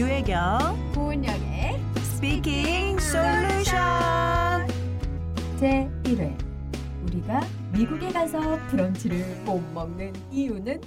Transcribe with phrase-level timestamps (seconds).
[0.00, 0.92] 유혜경.
[0.94, 3.76] 고은영의 스피킹 솔루션
[5.58, 6.34] 제 1회.
[7.02, 10.80] 우리가 미국에 가서 브런치를 못 먹는 이유는?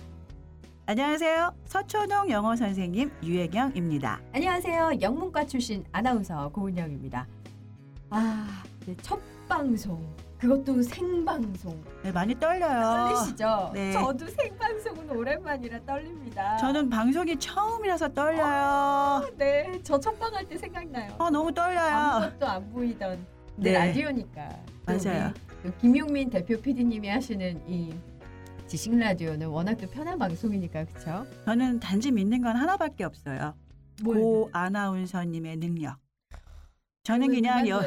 [0.88, 1.54] 안녕하세요.
[1.66, 4.20] 서초동 영어 선생님 유혜경입니다.
[4.34, 4.94] 안녕하세요.
[5.00, 7.28] 영문과 출신 아나운서 고은영입니다.
[8.10, 10.04] 아, 네, 첫 방송
[10.44, 13.72] 그것도 생방송 네, 많이 떨려요 떨리시죠?
[13.74, 13.94] 네.
[13.94, 21.30] 저도 생방송은 오랜만이라 떨립니다 저는 방송이 처음이라서 떨려요 네, 저 첫방 할 때 생각나요 아
[21.30, 23.72] 너무 떨려요 아무것도 안 보이던 네.
[23.72, 23.78] 네.
[23.88, 24.50] 라디오니까
[24.86, 25.34] 또 맞아요.
[25.80, 27.94] 김용민 대표 PD님이 하시는 이
[28.68, 31.26] 지식 라디오는 워낙 또 편한 방송이니까 그렇죠?
[31.46, 33.54] 저는 단지 믿는 건 하나밖에 없어요
[34.04, 36.03] 고 아나운서님의 능력
[37.04, 37.82] 저는 그냥 여,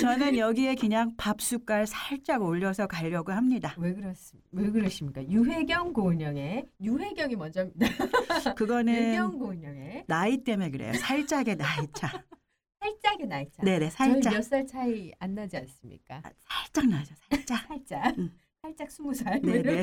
[0.00, 3.74] 저는 여기에 그냥 밥 숟갈 살짝 올려서 가려고 합니다.
[3.78, 5.26] 왜 그렇습 왜 그러십니까?
[5.26, 7.86] 유혜경 고은영의 유혜경이 먼저입니다.
[8.54, 10.92] 그거는 유혜경 고은영의 나이 때문에 그래요.
[10.92, 12.12] 살짝의 나이 차.
[12.80, 13.62] 살짝의 나이 차.
[13.62, 16.16] 네네 살짝 몇 살 차이 안 나지 않습니까?
[16.22, 17.14] 아, 살짝 나죠.
[17.30, 17.66] 살짝.
[17.66, 18.38] 살짝 음.
[18.60, 19.40] 살짝 스무 살.
[19.40, 19.82] 네네.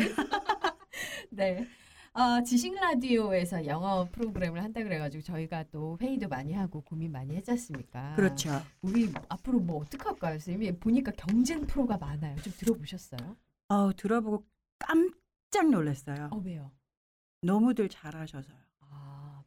[1.32, 1.66] 네.
[2.14, 7.52] 어, 지식 라디오에서 영어 프로그램을 한다 그래가지고 저희가 또 회의도 많이 하고 고민 많이 했지
[7.52, 8.16] 않습니까?
[8.16, 8.50] 그렇죠.
[8.82, 10.80] 우리 앞으로 뭐 어떡할까요, 선생님?
[10.80, 12.36] 보니까 경쟁 프로가 많아요.
[12.38, 13.36] 좀 들어보셨어요?
[13.70, 14.44] 어 들어보고
[14.80, 16.30] 깜짝 놀랐어요.
[16.32, 16.72] 어, 왜요?
[17.42, 18.58] 너무들 잘하셔서요.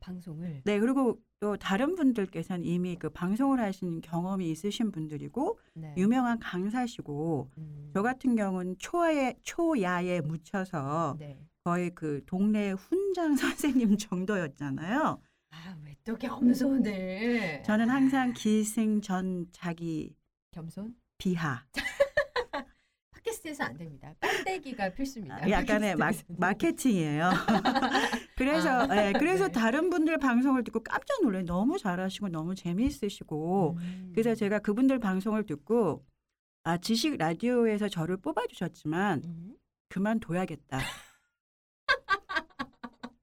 [0.02, 0.62] 아, 방송을.
[0.64, 5.94] 네 그리고 또 다른 분들께서는 이미 그 방송을 하신 경험이 있으신 분들이고 네.
[5.96, 11.38] 유명한 강사시고 음, 저 같은 경우는 초야에 초야에 묻혀서 네.
[11.64, 15.20] 거의 그 동네 훈장 선생님 정도였잖아요.
[15.50, 17.62] 아, 왜 또 겸손을?
[17.64, 20.16] 저는 항상 기승 전 자기
[20.50, 20.96] 겸손?
[21.16, 21.64] 비하.
[23.42, 24.14] 팟캐스트에서 안 됩니다.
[24.20, 25.44] 깐대기가 필수입니다.
[25.44, 26.10] 아, 약간의 마.
[26.28, 27.30] 마케팅이에요.
[28.36, 29.52] 그래서 아, 예, 그래서 네.
[29.52, 31.44] 다른 분들 방송을 듣고 깜짝 놀라요.
[31.44, 34.12] 너무 잘하시고 너무 재미있으시고 음.
[34.14, 36.04] 그래서 제가 그분들 방송을 듣고
[36.64, 39.54] 아 지식 라디오에서 저를 뽑아주셨지만 음.
[39.88, 40.78] 그만둬야겠다.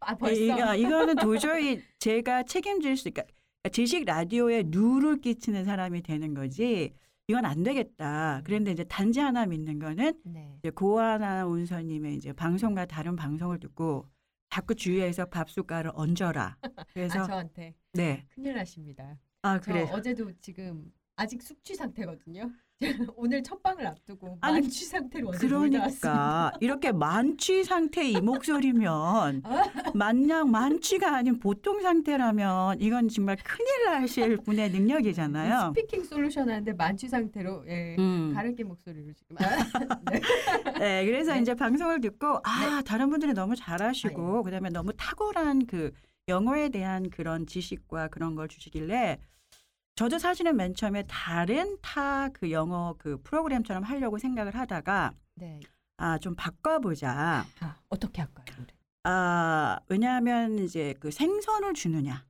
[0.00, 0.40] 아, 벌써.
[0.40, 3.24] 이거, 이거는 도저히 제가 책임질 수, 그러니까
[3.70, 6.92] 지식 라디오에 누를 끼치는 사람이 되는 거지.
[7.32, 8.42] 이건 안 되겠다.
[8.44, 10.54] 그런데 이제 단지 하나 믿는 거는 네.
[10.58, 14.06] 이제 고아나 운서님의 이제 방송과 다른 방송을 듣고
[14.50, 16.58] 자꾸 주위에서 밥숟가락을 얹어라.
[16.92, 18.26] 그래서 아, 저한테 네.
[18.28, 19.18] 큰일 나십니다.
[19.40, 19.88] 아저 그래.
[19.90, 22.50] 어제도 지금 아직 숙취 상태거든요.
[23.16, 25.30] 오늘 첫 방을 앞두고 아니, 만취 상태로.
[25.32, 29.62] 그러니까 이렇게 만취 상태 이 목소리면 아.
[29.94, 35.72] 만약 만취가 아닌 보통 상태라면 이건 정말 큰일 나실 분의 능력이잖아요.
[35.74, 38.32] 스피킹 솔루션 하는데 만취 상태로 예, 음.
[38.34, 39.36] 가르기 목소리로 지금.
[39.38, 39.42] 아,
[40.10, 40.20] 네.
[40.78, 41.40] 네, 그래서 네.
[41.40, 44.42] 이제 방송을 듣고 아 다른 분들이 너무 잘하시고 아, 예.
[44.42, 45.92] 그다음에 너무 탁월한 그
[46.28, 49.18] 영어에 대한 그런 지식과 그런 걸 주시길래
[49.94, 55.60] 저도 사실은 맨 처음에 다른 타 그 영어 그 프로그램처럼 하려고 생각을 하다가 네.
[55.98, 57.44] 아 좀 바꿔보자.
[57.60, 58.66] 아, 어떻게 할까요, 우리?
[59.04, 62.24] 아 왜냐하면 이제 그 생선을 주느냐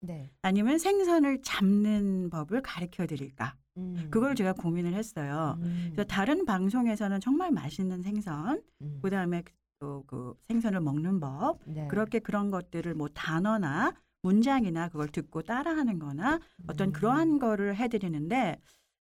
[0.00, 0.30] 네.
[0.42, 4.08] 아니면 생선을 잡는 법을 가르쳐 드릴까 음.
[4.10, 5.56] 그걸 제가 고민을 했어요.
[5.60, 5.88] 음.
[5.92, 8.98] 그래서 다른 방송에서는 정말 맛있는 생선 음.
[9.02, 9.42] 그 다음에
[9.80, 11.86] 또 그 생선을 먹는 법 네.
[11.88, 13.94] 그렇게 그런 것들을 뭐 단어나
[14.28, 16.92] 문장이나 그걸 듣고 따라하는 거나 어떤 음.
[16.92, 18.60] 그러한 거를 해드리는데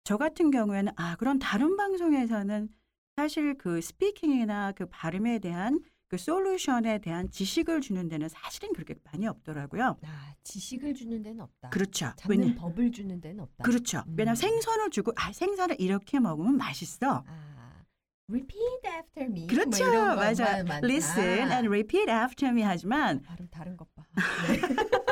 [0.06, 2.70] 저 같은 경우에는 아 그런 다른 방송에서는
[3.18, 9.28] 사실 그 스피킹이나 그 발음에 대한 그 솔루션에 대한 지식을 주는 데는 사실은 그렇게 많이
[9.28, 9.98] 없더라고요.
[10.02, 11.70] 아, 지식을 주는 데는 없다.
[11.70, 12.14] 그렇죠.
[12.16, 13.64] 잡는 왜냐 법을 주는 데는 없다.
[13.64, 14.04] 그렇죠.
[14.08, 14.16] 음.
[14.18, 17.24] 왜냐하면 생선을 주고 아 생선을 이렇게 먹으면 맛있어.
[17.28, 17.84] 아,
[18.30, 19.48] repeat after me.
[19.48, 19.86] 그렇죠.
[19.86, 20.64] 뭐 맞아.
[20.84, 24.04] Listen and repeat after me 하지만 발음 다른 것 봐.
[24.48, 25.09] 네.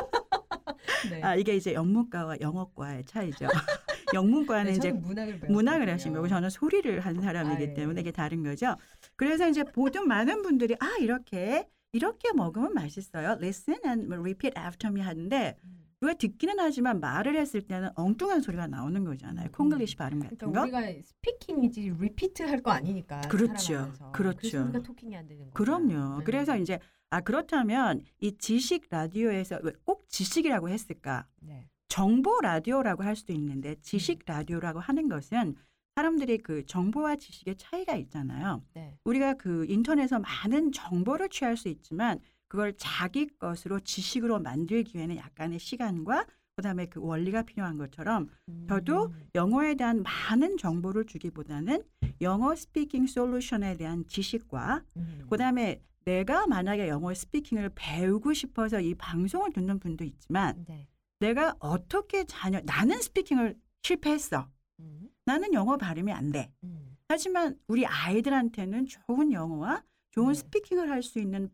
[1.10, 1.22] 네.
[1.24, 3.48] 아 이게 이제 영문과와 영어과의 차이죠.
[4.14, 5.40] 영문과는 네, 이제 문학을.
[5.50, 7.74] 문학을 하신 거고 저는 소리를 한 사람이기 아, 예.
[7.74, 8.76] 때문에 이게 다른 거죠.
[9.16, 13.32] 그래서 이제 보통 많은 분들이 아 이렇게 이렇게 먹으면 맛있어요.
[13.42, 15.78] Listen and repeat after me 하는데 음.
[16.00, 19.48] 우리가 듣기는 하지만 말을 했을 때는 엉뚱한 소리가 나오는 거잖아요.
[19.48, 19.52] 음.
[19.52, 20.78] 콩글리시 발음 같은 그러니까 거.
[20.88, 23.22] 우리가 speaking이지 repeat 할 거 아니니까.
[23.22, 23.56] 그렇죠.
[23.74, 24.12] 살아가면서.
[24.12, 24.62] 그렇죠.
[24.64, 25.54] 우리가 talking이 안 되는 거예요.
[25.54, 26.22] 그럼요.
[26.24, 31.26] 그래서 이제 아 그렇다면 이 지식 라디오에서 왜 꼭 지식이라고 했을까?
[31.42, 31.70] 네.
[31.88, 35.56] 정보 라디오라고 할 수도 있는데 지식 라디오라고 하는 것은
[35.96, 38.62] 사람들이 그 정보와 지식의 차이가 있잖아요.
[38.74, 38.98] 네.
[39.06, 45.60] 우리가 그 인터넷에서 많은 정보를 취할 수 있지만 그걸 자기 것으로 지식으로 만들기 위해는 약간의
[45.60, 46.26] 시간과
[46.56, 48.30] 그다음에 그 원리가 필요한 것처럼
[48.68, 49.30] 저도 음.
[49.36, 51.84] 영어에 대한 많은 정보를 주기보다는
[52.22, 55.26] 영어 speaking solution에 대한 지식과 음.
[55.30, 60.88] 그다음에 내가 만약에 영어 speaking을 배우고 싶어서 이 방송을 듣는 분도 있지만 네.
[61.20, 64.48] 내가 어떻게 자녀 나는 speaking을 실패했어.
[64.80, 66.50] 음, 나는 영어 발음이 안 돼.
[66.64, 66.96] 음.
[67.10, 70.34] 하지만 우리 아이들한테는 좋은 영어와 좋은 네.
[70.36, 71.50] speaking을 할 수 있는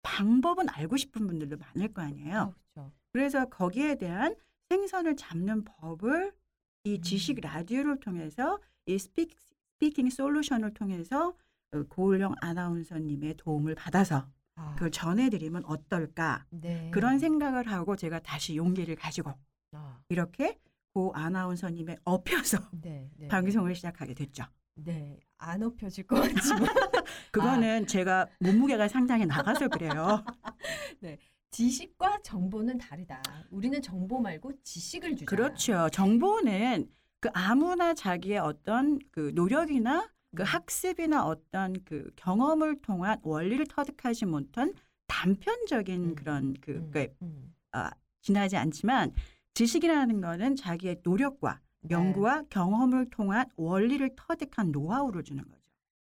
[0.00, 2.54] 방법은 알고 싶은 분들도 많을 거 아니에요.
[2.76, 2.90] 어.
[3.12, 4.34] 그래서 거기에 대한
[4.70, 6.32] 생선을 잡는 법을
[6.84, 7.40] 이 지식 음.
[7.42, 9.28] 라디오를 통해서 이 spea,
[9.74, 11.34] speaking solution을 통해서 어,
[11.88, 16.90] 고을영 아나운서님의 도움을 받아서 아, 그걸 전해드리면 어떨까 네.
[16.92, 19.32] 그런 생각을 하고 제가 다시 용기를 가지고
[19.72, 20.58] 아, 이렇게
[20.92, 23.28] 고 아나운서님의 업혀서 네, 네.
[23.28, 24.44] 방송을 시작하게 됐죠.
[24.74, 25.18] 네.
[25.38, 26.66] 안 업혀질 것 같지만
[27.32, 30.24] 그거는 제가 몸무게가 상당히 나가서 그래요.
[31.50, 33.22] 지식과 정보는 다르다.
[33.50, 35.24] 우리는 정보 말고 지식을 주자.
[35.24, 35.88] 그렇죠.
[35.90, 36.88] 정보는
[37.20, 40.44] 그 아무나 자기의 어떤 그 노력이나 그 음.
[40.44, 44.72] 학습이나 어떤 그 경험을 통한 원리를 터득하지 못한
[45.06, 46.14] 단편적인 음.
[46.14, 47.54] 그런 그, 음, 그 음.
[48.20, 49.12] 지나지 않지만
[49.54, 51.94] 지식이라는 거는 자기의 노력과 네.
[51.94, 55.57] 연구와 경험을 통한 원리를 터득한 노하우를 주는 거죠.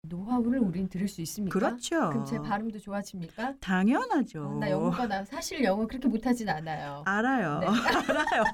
[0.06, 1.58] 노하우를 우린 들을 수 있습니까?
[1.58, 2.08] 그렇죠.
[2.10, 3.54] 그럼 제 발음도 좋아집니까?
[3.60, 4.44] 당연하죠.
[4.44, 7.02] 어, 나 영어가 나 사실 영어 그렇게 못하진 않아요.
[7.06, 7.60] 알아요.
[7.60, 7.66] 네.
[8.08, 8.44] 알아요.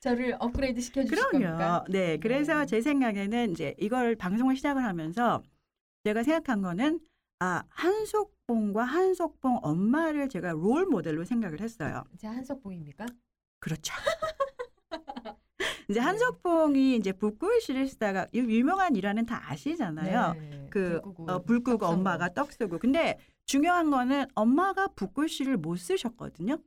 [0.00, 1.56] 저를 업그레이드 시켜주실 겁니까?
[1.56, 1.84] 그럼요.
[1.88, 2.18] 네.
[2.18, 2.66] 그래서 네.
[2.66, 5.42] 제 생각에는 이제 이걸 방송을 시작을 하면서
[6.04, 7.00] 제가 생각한 거는
[7.40, 12.04] 아, 한속봉과 한속봉 엄마를 제가 롤 모델로 생각을 했어요.
[12.18, 13.06] 제 한석봉입니까?
[13.60, 13.94] 그렇죠.
[15.88, 20.34] 이제 한석봉이 이제 북글씨를 쓰다가 이 유명한 일화는 다 아시잖아요.
[20.34, 20.66] 네.
[20.70, 21.92] 그불 끄고 어, 불 끄고 떡 쏘고.
[21.92, 22.78] 엄마가 떡 쓰고.
[22.78, 26.58] 근데 중요한 거는 엄마가 북글씨를 못 쓰셨거든요.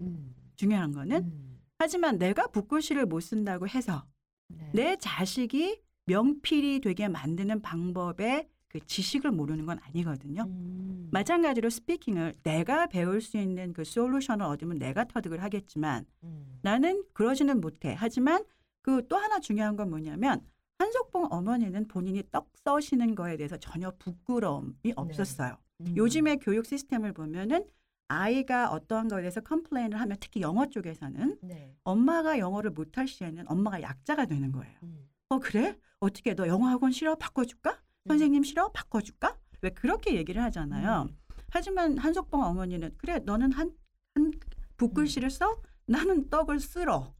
[0.00, 0.34] 음.
[0.56, 1.16] 중요한 거는.
[1.18, 1.58] 음.
[1.78, 4.04] 하지만 내가 북글씨를 못 쓴다고 해서
[4.48, 4.70] 네.
[4.72, 10.42] 내 자식이 명필이 되게 만드는 방법의 그 지식을 모르는 건 아니거든요.
[10.42, 11.08] 음.
[11.12, 16.58] 마찬가지로 스피킹을 내가 배울 수 있는 그 솔루션을 얻으면 내가 터득을 하겠지만 음.
[16.62, 17.94] 나는 그러지는 못해.
[17.96, 18.44] 하지만
[18.86, 20.40] 그 또 하나 중요한 건 뭐냐면
[20.78, 25.56] 한석봉 어머니는 본인이 떡 써시는 거에 대해서 전혀 부끄러움이 없었어요.
[25.80, 25.96] 음.
[25.96, 27.66] 요즘의 교육 시스템을 보면은
[28.08, 31.74] 아이가 어떠한 거에 대해서 complain을 하면 특히 영어 쪽에서는 네.
[31.82, 34.78] 엄마가 영어를 못할 시에는 엄마가 약자가 되는 거예요.
[34.84, 35.08] 음.
[35.30, 35.76] 어 그래?
[35.98, 37.16] 어떻게 너 영어 학원 싫어?
[37.16, 37.72] 바꿔줄까?
[37.72, 38.08] 음.
[38.08, 38.70] 선생님 싫어?
[38.70, 39.36] 바꿔줄까?
[39.62, 41.08] 왜 그렇게 얘기를 하잖아요.
[41.10, 41.16] 음.
[41.50, 43.72] 하지만 한석봉 어머니는 그래 너는 한,
[44.14, 44.30] 한
[44.76, 45.60] 붓글씨를 써?
[45.86, 47.12] 나는 떡을 썰어.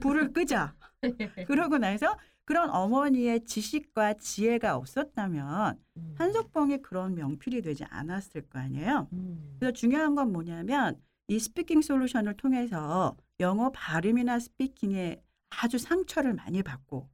[0.00, 0.74] 불을 끄자.
[1.46, 6.14] 그러고 나서 그런 어머니의 지식과 지혜가 없었다면 음.
[6.18, 9.08] 한석봉이 그런 명필이 되지 않았을 거 아니에요.
[9.12, 9.56] 음.
[9.58, 17.08] 그래서 중요한 건 뭐냐면 이 speaking solution을 통해서 영어 발음이나 speaking에 아주 상처를 많이 받고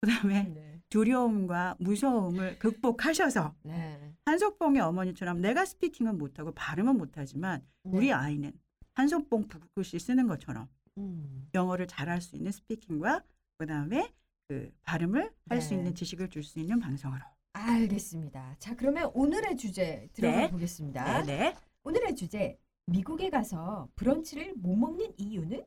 [0.00, 0.80] 그다음에 네.
[0.88, 4.14] 두려움과 무서움을 극복하셔서 네.
[4.24, 8.12] 한석봉의 어머니처럼 내가 speaking은 못하고 발음은 못하지만 우리 네.
[8.12, 8.52] 아이는
[8.94, 10.68] 한석봉 붓글씨 쓰는 것처럼
[11.06, 11.48] 음.
[11.54, 13.22] 영어를 잘할 수 있는 speaking과
[13.58, 14.12] 그다음에
[14.48, 15.76] 그 발음을 할수 네.
[15.76, 17.22] 있는 지식을 줄 수 있는 방송으로.
[17.52, 18.56] 알겠습니다.
[18.58, 20.50] 자, 그러면 오늘의 주제 들어가 네.
[20.50, 21.22] 보겠습니다.
[21.24, 21.54] 네.
[21.84, 25.64] 오늘의 주제 미국에 가서 브런치를 못 먹는 이유는?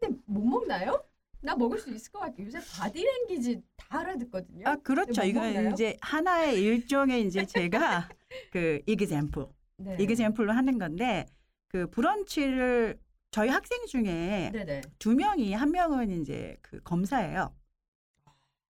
[0.00, 1.04] 근데 못 먹나요?
[1.42, 2.46] 나 먹을 수 있을 것 같아요.
[2.46, 4.64] 요새 body language 다 알아듣거든요.
[4.66, 5.20] 아 그렇죠.
[5.20, 5.70] 뭐 이거?
[5.70, 8.08] 이제 하나의 일종의 이제 제가
[8.52, 9.46] 그 example,
[9.78, 9.96] 네.
[10.00, 11.26] example로 하는 건데
[11.68, 12.98] 그 브런치를
[13.32, 14.82] 저희 학생 중에 네네.
[14.98, 17.56] 두 명이 한 명은 이제 그 검사예요.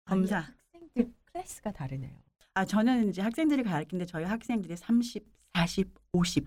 [0.05, 0.39] 검사.
[0.39, 2.17] 아니, 학생들 클래스가 다르네요.
[2.55, 6.47] 아 저는 이제 학생들이 가르치는데 저희 학생들이 30, 40, 50.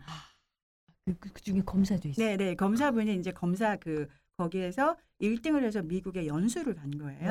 [1.04, 2.26] 그, 그, 그 중에 검사도 있어요.
[2.26, 2.56] 네, 네.
[2.56, 4.08] 검사분이 이제 검사 그
[4.38, 7.30] 거기에서 1등을 해서 미국에 연수를 간 거예요.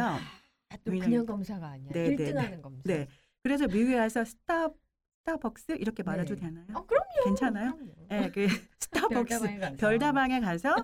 [0.69, 1.93] 아, 또 그냥 검사가 아니야.
[1.95, 2.41] 네, 네, 1등 네.
[2.41, 2.83] 하는 검사.
[2.85, 3.09] 네.
[3.43, 4.69] 그래서 미국에 가서 스타
[5.21, 6.43] 스타벅스 이렇게 말해도 네.
[6.43, 6.67] 되나요?
[6.75, 7.03] 어, 그럼요.
[7.25, 7.78] 괜찮아요?
[8.09, 8.47] 네, 그
[8.78, 9.76] 스타벅스 별다방에 가서.
[9.76, 10.76] 별다방에 가서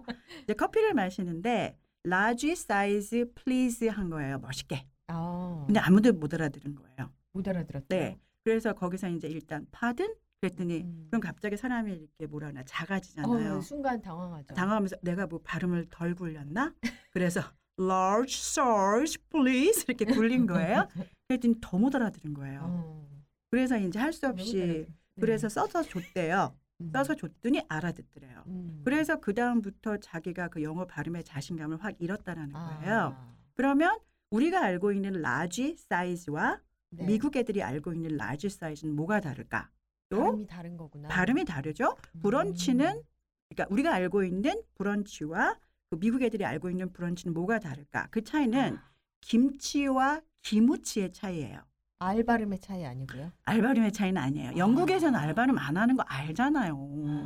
[0.44, 4.38] 이제 커피를 마시는데 large size please 한 거예요.
[4.38, 4.86] 멋있게.
[5.08, 7.12] 아, 근데 아무도 못 알아들은 거예요.
[7.32, 7.86] 못 알아들었죠.
[7.90, 8.18] 네.
[8.44, 11.06] 그래서 거기서 이제 일단 pardon 그랬더니 음.
[11.10, 13.58] 그럼 갑자기 사람이 이렇게 뭐라 하나 작아지잖아요.
[13.58, 14.54] 어, 순간 당황하죠.
[14.54, 16.74] 당황하면서 내가 뭐 발음을 덜 굴렸나?
[17.10, 17.42] 그래서
[17.78, 20.88] large size please 이렇게 굴린 거예요.
[21.28, 22.60] 그랬더니 더 못 알아들은 거예요.
[22.64, 23.08] 어,
[23.50, 24.86] 그래서 이제 할 수 없이.
[25.20, 26.56] 그래서 써서 줬대요.
[26.80, 26.90] 음.
[26.92, 28.44] 써서 줬더니 알아듣더래요.
[28.46, 28.80] 음.
[28.84, 32.94] 그래서 그 다음부터 자기가 그 영어 발음의 자신감을 확 잃었다라는 거예요.
[33.16, 33.98] 아, 그러면
[34.30, 36.60] 우리가 알고 있는 large size와
[36.90, 37.06] 네.
[37.06, 39.70] 미국 애들이 알고 있는 large size는 뭐가 다를까?
[40.08, 41.08] 또 발음이 다른 거구나.
[41.08, 41.96] 발음이 다르죠.
[42.22, 43.02] 브런치는 음.
[43.48, 45.58] 그러니까 우리가 알고 있는 브런치와
[45.90, 48.08] 그 미국 애들이 알고 있는 브런치는 뭐가 다를까?
[48.10, 51.60] 그 차이는 아, 김치와 기무치의 차이예요.
[52.02, 53.30] R 발음의 차이 아니고요.
[53.44, 54.52] R 발음의 차이는 아니에요.
[54.56, 55.22] 영국에서는 아.
[55.22, 56.74] R 발음 안 하는 거 알잖아요.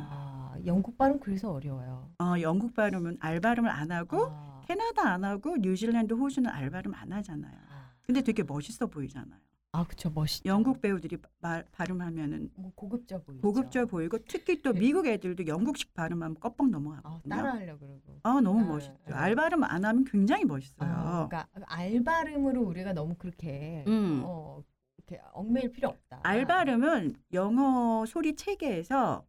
[0.01, 2.11] 아, 영국 발음 그래서 어려워요.
[2.19, 7.57] 어, 영국 발음은 알바름을 안 하고 아, 캐나다 안 하고 뉴질랜드, 호주는 알바름 안 하잖아요.
[7.69, 9.39] 아, 근데 되게 멋있어 보이잖아요.
[9.75, 10.47] 아, 그쵸 멋있죠.
[10.47, 13.41] 영국 배우들이 말, 발음하면은 뭐 고급져 보이죠.
[13.41, 14.79] 고급져 보이고 특히 또 네.
[14.79, 17.35] 미국 애들도 영국식 발음하면 껍벅 아, 넘어가거든요.
[17.35, 18.19] 따라하려 그러고.
[18.23, 18.95] 아, 너무 아, 멋있죠.
[19.11, 19.23] 아.
[19.23, 20.89] 알바름 안 하면 굉장히 멋있어요.
[20.89, 24.21] 아, 그러니까 알 발음으로 우리가 너무 그렇게 음.
[24.23, 24.63] 어,
[24.97, 26.21] 이렇게 얽매일 필요 없다.
[26.23, 29.25] 알바름은 영어 소리 체계에서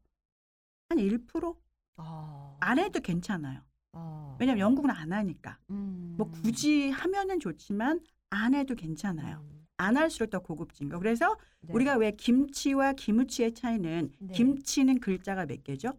[0.88, 1.56] 한 1%
[1.96, 3.62] 아, 안 해도 괜찮아요.
[3.94, 5.58] 아, 왜냐면 영국은 안 하니까.
[5.70, 6.14] 음.
[6.16, 8.00] 뭐 굳이 하면은 좋지만
[8.30, 9.38] 안 해도 괜찮아요.
[9.38, 10.98] 음, 안 할수록 더 고급진 거.
[10.98, 11.72] 그래서 네.
[11.74, 14.34] 우리가 왜 김치와 기무치의 차이는 네.
[14.34, 15.92] 김치는 글자가 몇 개죠?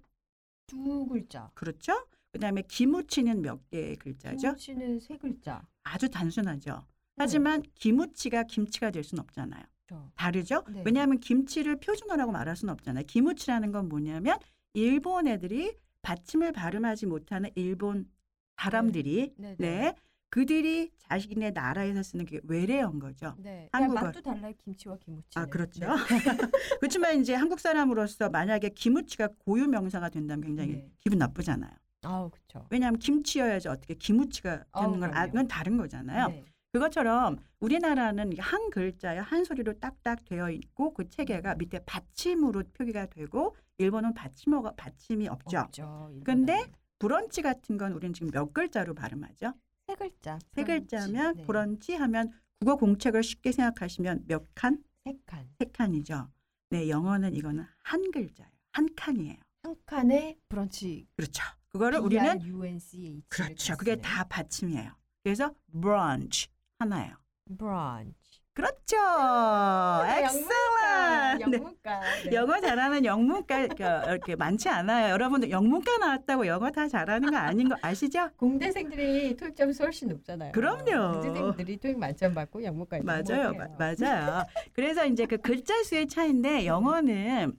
[0.65, 1.49] 두 글자.
[1.53, 2.07] 그렇죠?
[2.31, 4.49] 그다음에 기무치는 몇 개의 글자죠?
[4.53, 5.65] 김치는 세 글자.
[5.83, 6.71] 아주 단순하죠.
[6.71, 6.83] 네.
[7.17, 9.63] 하지만 기무치가 김치가 될 수는 없잖아요.
[9.87, 10.11] 그렇죠.
[10.15, 10.63] 다르죠?
[10.69, 10.83] 네.
[10.85, 13.05] 왜냐하면 김치를 표준어라고 말할 수는 없잖아요.
[13.07, 14.37] 기무치라는 건 뭐냐면
[14.73, 18.09] 일본 애들이 받침을 발음하지 못하는 일본
[18.57, 19.95] 사람들이 네, 네.
[20.27, 23.35] 네, 그들이 자신의 나라에서 쓰는 게 외래어인 거죠.
[23.37, 23.69] 네.
[23.71, 24.01] 한국어.
[24.01, 24.53] 맛도 달라요.
[24.57, 25.39] 김치와 기무치.
[25.39, 25.85] 아 그렇죠.
[26.79, 30.91] 그렇지만 이제 한국 사람으로서 만약에 기무치가 고유 명사가 된다면 굉장히 네.
[30.99, 31.71] 기분 나쁘잖아요.
[32.03, 32.67] 아우 그렇죠.
[32.69, 35.25] 왜냐하면 김치여야지 어떻게 기무치가 아우, 되는 건 아.
[35.25, 36.27] 그건 다른 거잖아요.
[36.27, 36.45] 네.
[36.73, 41.57] 그것처럼 우리나라는 한 글자에 한 소리로 딱딱 되어 있고 그 체계가 음.
[41.57, 45.59] 밑에 받침으로 표기가 되고 일본은 받침어가 받침이 없죠.
[45.59, 46.11] 없죠.
[46.23, 46.65] 근데.
[46.99, 49.53] 브런치 같은 건 우리는 지금 몇 글자로 발음하죠?
[49.87, 50.37] 세 글자.
[50.53, 50.65] 세 브런치.
[50.65, 51.45] 글자면 네.
[51.45, 54.83] 브런치 하면 국어 공책을 쉽게 생각하시면 몇 칸?
[55.05, 55.49] 세 칸.
[55.57, 56.29] 세 칸이죠.
[56.69, 58.51] 네, 영어는 이거는 한 글자예요.
[58.73, 59.37] 한 칸이에요.
[59.63, 61.07] 한 칸에 브런치.
[61.15, 61.43] 그렇죠.
[61.69, 63.23] 그거를 우리는 UNCH.
[63.29, 63.77] 그렇죠.
[63.77, 64.91] 그게 다 받침이에요.
[65.23, 67.15] 그래서 brunch 하나예요.
[67.57, 68.26] 브런치.
[68.57, 68.97] 그렇죠.
[68.97, 70.19] 영문과.
[70.19, 71.37] excellent.
[71.37, 71.41] 네.
[71.41, 71.99] 영문과.
[72.25, 72.31] 네.
[72.35, 75.11] 영어 잘하는 영문과 가 이렇게 많지 않아요.
[75.13, 78.29] 여러분들 영문과 나왔다고 영어 다 잘하는 거 아닌 거 아시죠?
[78.35, 80.53] 공대생들이 토익 점수 훨씬 높잖아요.
[80.53, 81.21] 그럼요.
[81.21, 84.43] 공대생들이 토익 만점 받고 영문과 맞아요, 마- 맞아요.
[84.73, 87.53] 그래서 이제 그 글자 수의 차이인데 영어는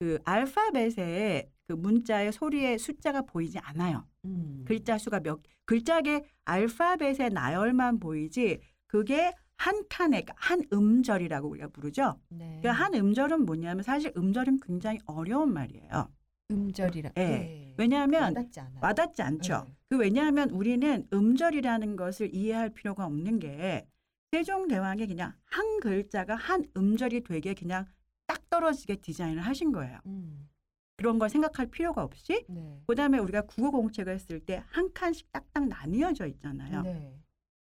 [0.00, 4.04] 그 알파벳에 그 문자의 소리의 숫자가 보이지 않아요.
[4.24, 4.64] 음.
[4.66, 12.18] 글자 수가 몇 글자의 알파벳의 나열만 보이지 그게 한 칸에 한 음절이라고 우리가 부르죠.
[12.30, 12.60] 네.
[12.62, 16.10] 그한 음절은 뭐냐면 사실 음절은 굉장히 어려운 말이에요.
[16.50, 17.10] 음절이라.
[17.18, 17.20] 예.
[17.20, 17.74] 네.
[17.76, 18.60] 왜냐하면 와닿지.
[18.80, 19.64] 와닿지 않죠.
[19.66, 19.76] 네.
[19.90, 23.86] 그 왜냐하면 우리는 음절이라는 것을 이해할 필요가 없는 게
[24.32, 27.84] 세종대왕이 그냥 한 글자가 한 음절이 되게 그냥
[28.26, 29.98] 딱 떨어지게 디자인을 하신 거예요.
[30.06, 30.48] 음.
[30.96, 32.82] 그런 걸 생각할 필요가 없이 네.
[32.86, 36.80] 그다음에 우리가 국어 공책을 쓸 때 한 칸씩 딱딱 나뉘어져 있잖아요.
[36.80, 37.19] 네.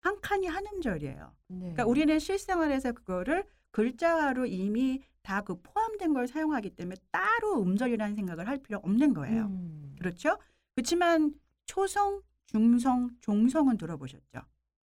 [0.06, 1.32] 한 칸이 한 음절이에요.
[1.48, 1.58] 네.
[1.58, 8.46] 그러니까 우리는 실생활에서 그거를 글자로 이미 다 그 포함된 걸 사용하기 때문에 따로 음절이라는 생각을
[8.46, 9.46] 할 필요 없는 거예요.
[9.46, 9.96] 음.
[9.98, 10.38] 그렇죠?
[10.76, 11.34] 그렇지만
[11.66, 14.40] 초성, 중성, 종성은 들어보셨죠?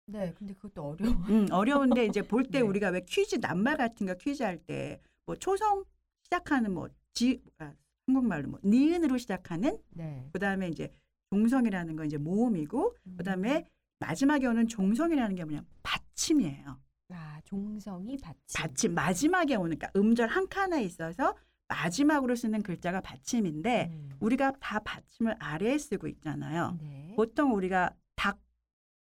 [0.07, 0.35] 네.
[0.37, 1.14] 근데 그것도 어려워.
[1.29, 2.61] 음, 어려운데 이제 볼때 네.
[2.61, 5.85] 우리가 왜 퀴즈 낱말 같은 거 퀴즈 할 때 뭐 초성
[6.25, 7.73] 시작하는 뭐 지, 아,
[8.09, 10.29] 한국말로 뭐 니은으로 시작하는 네.
[10.33, 10.91] 그다음에 이제
[11.31, 13.69] 종성이라는 건 이제 모음이고 그다음에
[14.06, 16.80] 마지막에 오는 종성이라는 게 뭐냐 받침이에요.
[17.11, 18.61] 아, 종성이 받침.
[18.61, 21.37] 받침 마지막에 오는 그러니까 음절 한 칸에 있어서
[21.68, 24.11] 마지막으로 쓰는 글자가 받침인데 음.
[24.21, 26.78] 우리가 다 받침을 아래에 쓰고 있잖아요.
[26.80, 27.14] 네.
[27.16, 28.38] 보통 우리가 닭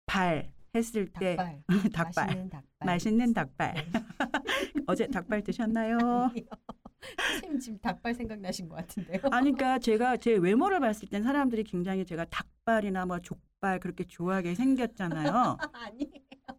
[0.06, 1.64] 발 했을 때 닭발.
[1.94, 2.86] 닭발 맛있는 닭발.
[2.86, 3.84] 맛있는 닭발 네.
[4.88, 5.98] 어제 닭발 드셨나요?
[7.04, 7.16] 아니요.
[7.42, 9.20] 선생님 지금 닭발 생각나신 것 같은데요.
[9.32, 14.56] 아니 그러니까 제가 제 외모를 봤을 땐 사람들이 굉장히 제가 닭발이나 뭐 족발 그렇게 좋아하게
[14.56, 15.58] 생겼잖아요.
[15.74, 16.12] 아니.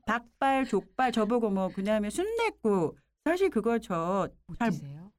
[0.07, 5.11] 닭발, 족발 저보고 뭐 그다음에 순댓국 사실 그거 저못 잘- 드세요?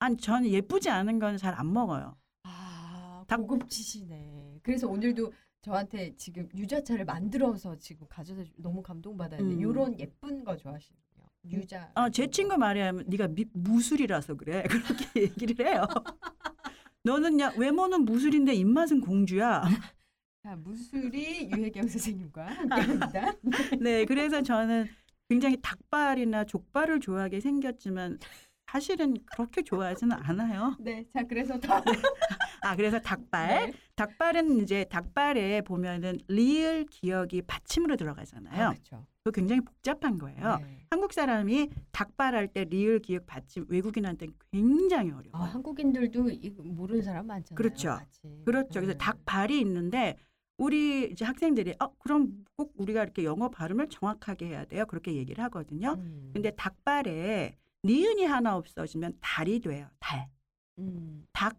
[0.00, 2.16] 아니 저는 예쁘지 않은 건 잘 안 먹어요.
[2.44, 4.60] 아, 닭- 고급지시네.
[4.62, 9.60] 그래서 오늘도 저한테 지금 유자차를 만들어서 지금 가져다 주 너무 감동받았는데 음.
[9.60, 11.07] 요런 예쁜 거 좋아하시는군요.
[11.52, 11.90] 유자.
[11.94, 15.86] 어, 제 친구 말하면 네가 미, 무술이라서 그래 그렇게 얘기를 해요.
[17.04, 19.64] 너는 야 외모는 무술인데 입맛은 공주야.
[20.42, 23.32] 자, 무술이 유혜경 선생님과 함께합니다.
[23.80, 24.88] 네, 그래서 저는
[25.28, 28.18] 굉장히 닭발이나 족발을 좋아하게 생겼지만
[28.70, 30.76] 사실은 그렇게 좋아하지는 않아요.
[30.78, 31.82] 네, 자 그래서 다
[32.62, 33.48] 아, 그래서 닭발.
[33.48, 33.72] 네.
[33.96, 38.64] 닭발은 이제 닭발에 보면은 리을 기억이 받침으로 들어가잖아요.
[38.66, 39.06] 아, 그렇죠.
[39.28, 40.56] 그거 굉장히 복잡한 거예요.
[40.58, 40.78] 네.
[40.90, 45.30] 한국 사람이 닭발 할 때 리을 기억 받침 외국인한테는 굉장히 어려워요.
[45.32, 46.24] 아, 한국인들도
[46.64, 47.56] 모르는 사람 많잖아요.
[47.56, 47.90] 그렇죠.
[47.90, 48.42] 같이.
[48.44, 48.80] 그렇죠.
[48.80, 48.98] 그래서 네.
[48.98, 50.16] 닭발이 있는데
[50.56, 54.86] 우리 이제 학생들이 어 그럼 꼭 우리가 이렇게 영어 발음을 정확하게 해야 돼요.
[54.86, 55.94] 그렇게 얘기를 하거든요.
[55.98, 56.30] 음.
[56.32, 57.54] 근데 닭발에
[57.84, 59.88] 니은이 하나 없어지면 달이 돼요.
[60.00, 60.28] 달.
[60.78, 61.26] 음.
[61.32, 61.56] 닭,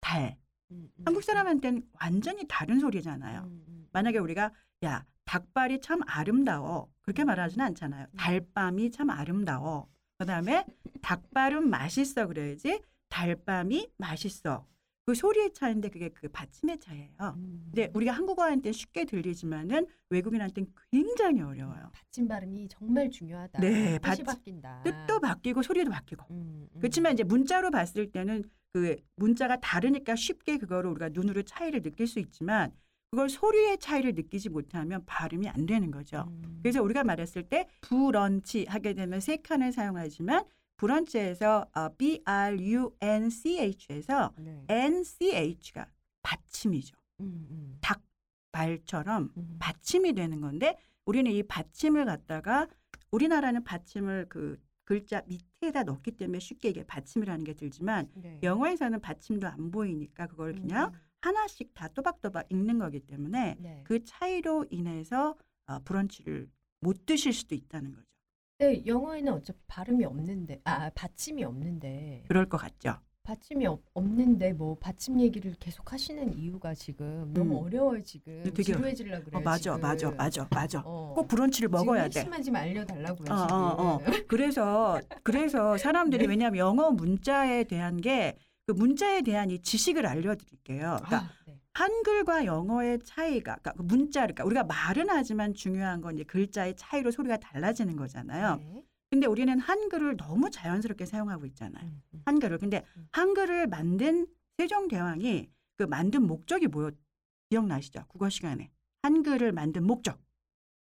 [0.00, 0.36] 달.
[0.70, 3.42] 음, 음, 한국 사람한테는 완전히 다른 소리잖아요.
[3.42, 3.86] 음, 음.
[3.92, 4.50] 만약에 우리가
[4.84, 8.06] 야 닭발이 참 아름다워 그렇게 말하지는 않잖아요.
[8.10, 8.16] 음.
[8.16, 9.88] 달밤이 참 아름다워.
[10.18, 10.64] 그 다음에
[11.00, 14.66] 닭발은 맛있어 그래야지 달밤이 맛있어.
[15.04, 17.10] 그 소리의 차이인데 그게 그 받침의 차이예요.
[17.36, 17.62] 음.
[17.66, 21.90] 근데 우리가 한국어한테는 쉽게 들리지만은 외국인한테는 굉장히 어려워요.
[21.92, 23.60] 받침 발음이 정말 중요하다.
[23.60, 24.82] 네, 뜻이 받침- 바뀐다.
[24.84, 26.24] 뜻도 바뀌고 소리도 바뀌고.
[26.30, 26.78] 음, 음.
[26.80, 32.20] 그렇지만 이제 문자로 봤을 때는 그 문자가 다르니까 쉽게 그거를 우리가 눈으로 차이를 느낄 수
[32.20, 32.72] 있지만
[33.12, 36.24] 그걸 소리의 차이를 느끼지 못하면 발음이 안 되는 거죠.
[36.28, 36.60] 음.
[36.62, 40.44] 그래서 우리가 말했을 때 브런치 하게 되면 세 칸을 사용하지만
[40.78, 44.64] 브런치에서 어, B R U N C H에서 네.
[44.66, 45.86] N C H가
[46.22, 46.96] 받침이죠.
[47.20, 47.78] 음, 음.
[48.50, 49.56] 발처럼 음.
[49.58, 52.66] 받침이 되는 건데 우리는 이 받침을 갖다가
[53.10, 58.40] 우리나라는 받침을 그 글자 밑에다 넣기 때문에 쉽게 이게 받침이라는 게 들지만 네.
[58.42, 60.98] 영어에서는 받침도 안 보이니까 그걸 그냥 음.
[61.22, 63.80] 하나씩 다 또박또박 읽는 거기 때문에 네.
[63.84, 65.36] 그 차이로 인해서
[65.66, 66.50] 어, 브런치를
[66.80, 68.06] 못 드실 수도 있다는 거죠.
[68.58, 72.98] 네, 영어에는 어차피 발음이 없는데, 아 받침이 없는데, 그럴 것 같죠.
[73.22, 77.66] 받침이 없, 없는데 뭐 받침 얘기를 계속 하시는 이유가 지금 너무 음.
[77.66, 78.42] 어려워요 지금.
[78.42, 79.42] 되게 지루해지려 어, 그래요.
[79.44, 79.80] 맞아, 지금.
[79.80, 80.82] 맞아, 맞아, 맞아.
[80.84, 81.12] 어.
[81.14, 82.18] 꼭 브런치를 먹어야 돼.
[82.18, 83.32] 핵심만 좀 알려달라고요.
[83.32, 83.56] 어, 지금.
[83.56, 84.00] 어, 어.
[84.26, 86.30] 그래서 그래서 사람들이 네.
[86.30, 88.36] 왜냐하면 영어 문자에 대한 게
[88.72, 90.96] 그 문자에 대한 이 지식을 알려드릴게요.
[91.04, 91.60] 그러니까 아, 네.
[91.74, 97.10] 한글과 영어의 차이가 그러니까 그 문자 그러니까 우리가 말은 하지만 중요한 건 이제 글자의 차이로
[97.10, 98.56] 소리가 달라지는 거잖아요.
[98.56, 98.82] 네.
[99.10, 101.84] 근데 우리는 한글을 너무 자연스럽게 사용하고 있잖아요.
[101.84, 102.22] 음, 음.
[102.24, 103.08] 한글을 근데 음.
[103.12, 104.26] 한글을 만든
[104.56, 106.94] 세종대왕이 그 만든 목적이 뭐였
[107.50, 108.06] 기억나시죠?
[108.08, 108.70] 국어 시간에
[109.02, 110.18] 한글을 만든 목적.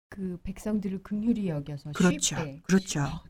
[0.08, 2.36] 그 백성들을 긍휼히 여겨서 그렇죠.
[2.36, 2.62] 쉽게.
[2.64, 3.00] 그렇죠.
[3.02, 3.24] 어,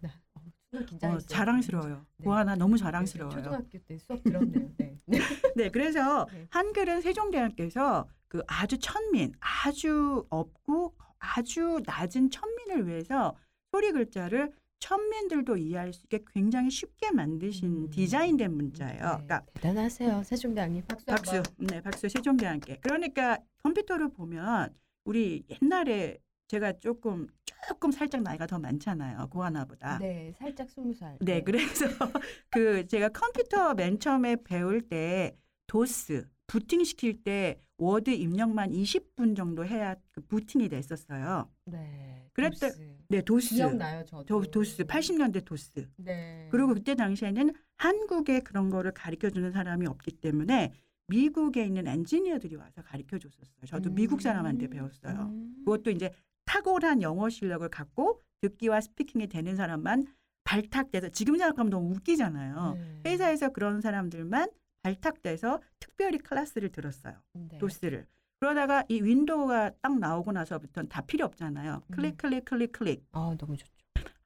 [0.84, 1.26] 긴장했어요.
[1.28, 2.06] 자랑스러워요.
[2.18, 2.24] 네.
[2.24, 3.36] 고하나 너무 네, 자랑스러워요.
[3.36, 4.70] 초등학교 때 수업 들었네요.
[4.76, 4.96] 네.
[5.06, 5.18] 네.
[5.56, 6.46] 네, 그래서 네.
[6.50, 13.36] 한글은 세종대왕께서 그 아주 천민, 아주 없고 아주 낮은 천민을 위해서
[13.70, 17.90] 소리 글자를 천민들도 이해할 수 있게 굉장히 쉽게 만드신 음.
[17.90, 19.00] 디자인된 문자예요.
[19.00, 20.84] 네, 그러니까 대단하세요, 세종대왕님.
[20.86, 21.06] 박수.
[21.06, 21.42] 박수.
[21.58, 22.80] 네, 박수 세종대왕께.
[22.80, 27.26] 그러니까 컴퓨터를 보면 우리 옛날에 제가 조금
[27.68, 29.98] 조금 살짝 나이가 더 많잖아요, 고 아나보다.
[29.98, 31.18] 네, 살짝 스무 살.
[31.20, 31.84] 네, 그래서
[32.50, 39.66] 그 제가 컴퓨터 맨 처음에 배울 때 도스 부팅 시킬 때 워드 입력만 20분 정도
[39.66, 41.50] 해야 그 부팅이 됐었어요.
[41.64, 42.30] 네.
[42.34, 42.96] 그랬더- 도스.
[43.08, 43.54] 네, 도스.
[43.56, 44.24] 기억나요, 저도.
[44.42, 45.88] 도, 도 스 80년대 도스.
[45.96, 46.48] 네.
[46.52, 50.72] 그리고 그때 당시에는 한국에 그런 거를 가르쳐 주는 사람이 없기 때문에
[51.08, 53.66] 미국에 있는 엔지니어들이 와서 가르쳐 줬었어요.
[53.66, 54.70] 저도 미국 사람한테 음.
[54.70, 55.20] 배웠어요.
[55.32, 55.56] 음.
[55.64, 56.12] 그것도 이제
[56.46, 60.06] 탁월한 영어 실력을 갖고 듣기와 speaking이 되는 사람만
[60.44, 62.74] 발탁돼서 지금 생각하면 너무 웃기잖아요.
[62.74, 63.02] 네.
[63.10, 64.48] 회사에서 그런 사람들만
[64.82, 67.14] 발탁돼서 특별히 클래스를 들었어요.
[67.34, 67.58] 네.
[67.58, 68.06] 도스를.
[68.38, 71.82] 그러다가 이 윈도우가 딱 나오고 나서부터는 다 필요 없잖아요.
[71.90, 72.16] 클릭 음.
[72.16, 73.04] 클릭 클릭 클릭.
[73.12, 73.72] 아, 너무 좋죠.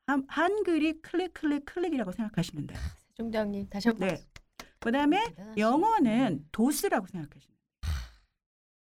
[0.07, 2.79] 한, 한글이 클릭 클릭 클릭이라고 생각하시면 돼요.
[3.11, 4.09] 세종대왕님 다시 한번.
[4.09, 4.17] 네.
[4.81, 5.61] 그다음에 대단하시네.
[5.61, 7.61] 영어는 도스라고 생각하시면 돼요.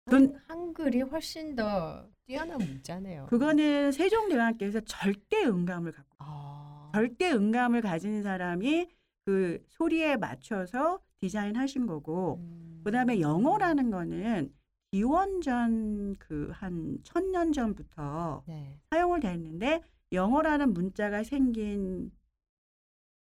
[0.09, 3.27] 한, 한글이 훨씬 더 뛰어난 문자네요.
[3.27, 6.91] 그거는 세종대왕께서 절대 음감을 갖고 아.
[6.95, 8.89] 절대 음감을 가진 사람이
[9.25, 12.81] 그 소리에 맞춰서 디자인하신 거고 음.
[12.85, 14.53] 그다음에 영어라는 거는
[14.93, 18.79] 기원전 그 한 천년 전부터 네.
[18.91, 22.11] 사용을 됐는데 영어라는 문자가 생긴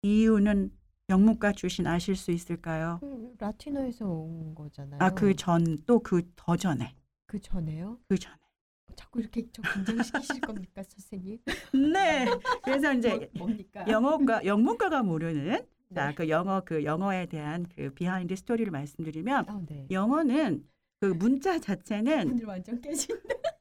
[0.03, 0.71] 이유는
[1.09, 2.99] 영문과 출신 아실 수 있을까요?
[3.01, 4.99] 그 라틴어에서 온 거잖아요.
[5.01, 6.95] 아 그 전 또 그 더 전에
[7.27, 7.99] 그 전에요?
[8.09, 8.37] 그 전에
[8.95, 11.39] 자꾸 이렇게 저 긴장시키실 겁니까, 선생님?
[11.93, 12.27] 네
[12.63, 13.85] 그래서 이제 뭐, 뭡니까?
[13.89, 16.15] 영어과 영문과가 모르는 자 네.
[16.15, 19.87] 그 영어 그 영어에 대한 그 behind story를 말씀드리면 아, 네.
[19.91, 20.67] 영어는
[21.01, 23.23] 그 문자 자체는 오늘 완전 깨진다.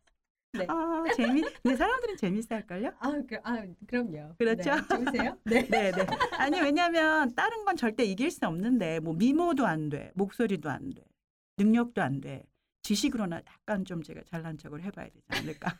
[0.53, 0.65] 네.
[0.69, 2.93] 아 재미 근데 사람들은 재밌어 할걸요?
[2.99, 4.35] 아, 그, 아, 그럼요.
[4.37, 4.75] 그렇죠?
[4.75, 5.37] 네, 좋으세요?
[5.43, 5.67] 네.
[5.67, 6.05] 네, 네.
[6.37, 11.03] 아니 왜냐면 다른 건 절대 이길 수 없는데 뭐 미모도 안 돼, 목소리도 안 돼,
[11.57, 12.45] 능력도 안 돼.
[12.85, 15.75] 지식으로나 약간 좀 제가 잘난 척을 해봐야 되지 않을까.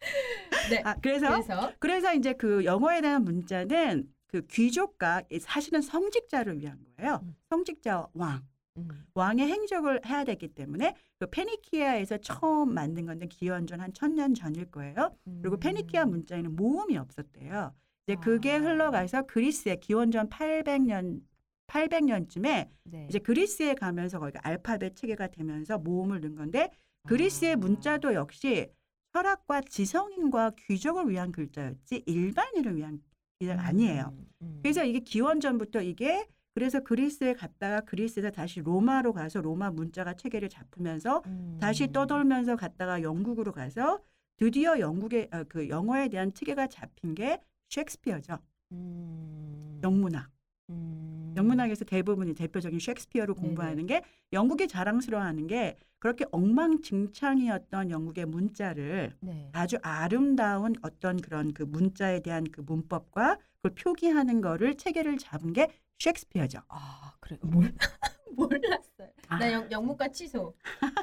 [0.70, 0.82] 네.
[0.84, 7.20] 아 그래서 그래서 그래서 이제 그 영어에 대한 문자는 그 귀족과 사실은 성직자를 위한 거예요.
[7.22, 7.34] 음.
[7.48, 8.46] 성직자 왕.
[8.76, 8.88] 음.
[9.14, 15.16] 왕의 행적을 해야 되기 때문에 그 페니키아에서 처음 만든 건데 기원전 한 천년 전일 거예요.
[15.40, 16.10] 그리고 페니키아 음.
[16.10, 17.74] 문자에는 모음이 없었대요.
[18.06, 18.58] 이제 그게 아.
[18.58, 21.22] 흘러가서 그리스에 기원전 800년
[21.70, 23.06] 800년쯤에 네.
[23.08, 26.70] 이제 그리스에 가면서 거기가 알파벳 체계가 되면서 모음을 넣은 건데
[27.06, 27.56] 그리스의 아.
[27.56, 28.68] 문자도 역시
[29.12, 33.00] 철학과 지성인과 귀족을 위한 글자였지 일반인을 위한
[33.38, 34.12] 글자가 아니에요.
[34.12, 34.58] 음, 음.
[34.62, 41.22] 그래서 이게 기원전부터 이게 그래서 그리스에 갔다가 그리스에서 다시 로마로 가서 로마 문자가 체계를 잡으면서
[41.26, 41.58] 음.
[41.60, 44.00] 다시 떠돌면서 갔다가 영국으로 가서
[44.36, 48.38] 드디어 영국의 아, 그 영어에 대한 체계가 잡힌 게 셰익스피어죠.
[48.72, 49.80] 음.
[49.82, 50.30] 영문학.
[51.40, 51.44] 음.
[51.44, 53.46] 영문학에서 대부분이 대표적인 셰익스피어를 네네.
[53.46, 59.50] 공부하는 게 영국이 자랑스러워하는 게 그렇게 엉망진창이었던 영국의 문자를 네.
[59.52, 65.68] 아주 아름다운 어떤 그런 그 문자에 대한 그 문법과 그걸 표기하는 거를 체계를 잡은 게
[65.98, 66.60] 셰익스피어죠.
[66.68, 67.72] 아 그래 몰
[68.34, 69.10] 몰랐어요.
[69.28, 69.38] 아.
[69.38, 70.54] 나 영, 영문과 취소.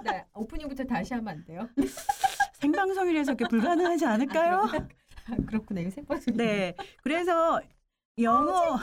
[0.04, 1.70] 나 오프닝부터 다시 하면 안 돼요?
[2.54, 4.62] 생방송이라서 그게 불가능하지 않을까요?
[5.28, 5.82] 아, 그렇구나.
[5.82, 6.36] 이거 생방송.
[6.36, 6.74] 네.
[7.04, 7.62] 그래서
[8.20, 8.80] 영어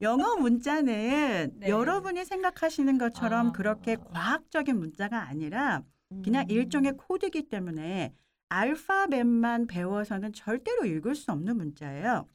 [0.00, 1.68] 영어 문자는 네.
[1.68, 3.52] 여러분이 생각하시는 것처럼 아.
[3.52, 6.22] 그렇게 과학적인 문자가 아니라 음.
[6.22, 8.14] 그냥 일종의 코드기 때문에
[8.48, 12.26] 알파벳만 배워서는 절대로 읽을 수 없는 문자예요.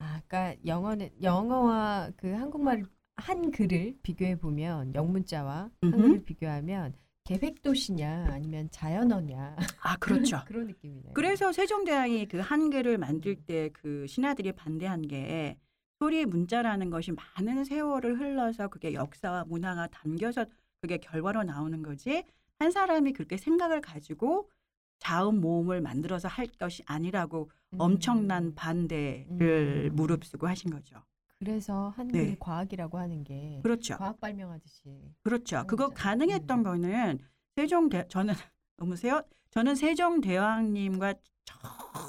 [0.00, 2.84] 아, 그러니까 영어는 영어와 그 한국말
[3.16, 5.70] 한 글을 비교해 보면 영문자와.
[5.80, 10.42] 한글을 비교하면 계획도시냐 아니면 자연어냐 아, 그렇죠.
[10.46, 11.14] 그런 느낌이네요.
[11.14, 15.56] 그래서 세종대왕이 그 한글을 만들 때 그 신하들이 반대한 게
[16.04, 20.44] 소리 문자라는 것이 많은 세월을 흘러서 그게 역사와 문화가 담겨서
[20.82, 22.24] 그게 결과로 나오는 거지
[22.58, 24.50] 한 사람이 그렇게 생각을 가지고
[24.98, 27.80] 자음 모음을 만들어서 할 것이 아니라고 음.
[27.80, 29.96] 엄청난 반대를 음.
[29.96, 31.02] 무릅쓰고 하신 거죠.
[31.38, 32.36] 그래서 한글이 네.
[32.38, 33.96] 과학이라고 하는 게 그렇죠.
[33.96, 35.64] 과학 발명하듯이 그렇죠.
[35.66, 36.02] 그거 그렇죠.
[36.02, 36.64] 가능했던 음.
[36.64, 37.18] 거는
[37.56, 38.34] 세종 대 저는
[38.76, 39.22] 너무세요.
[39.52, 41.14] 저는 세종 대왕님과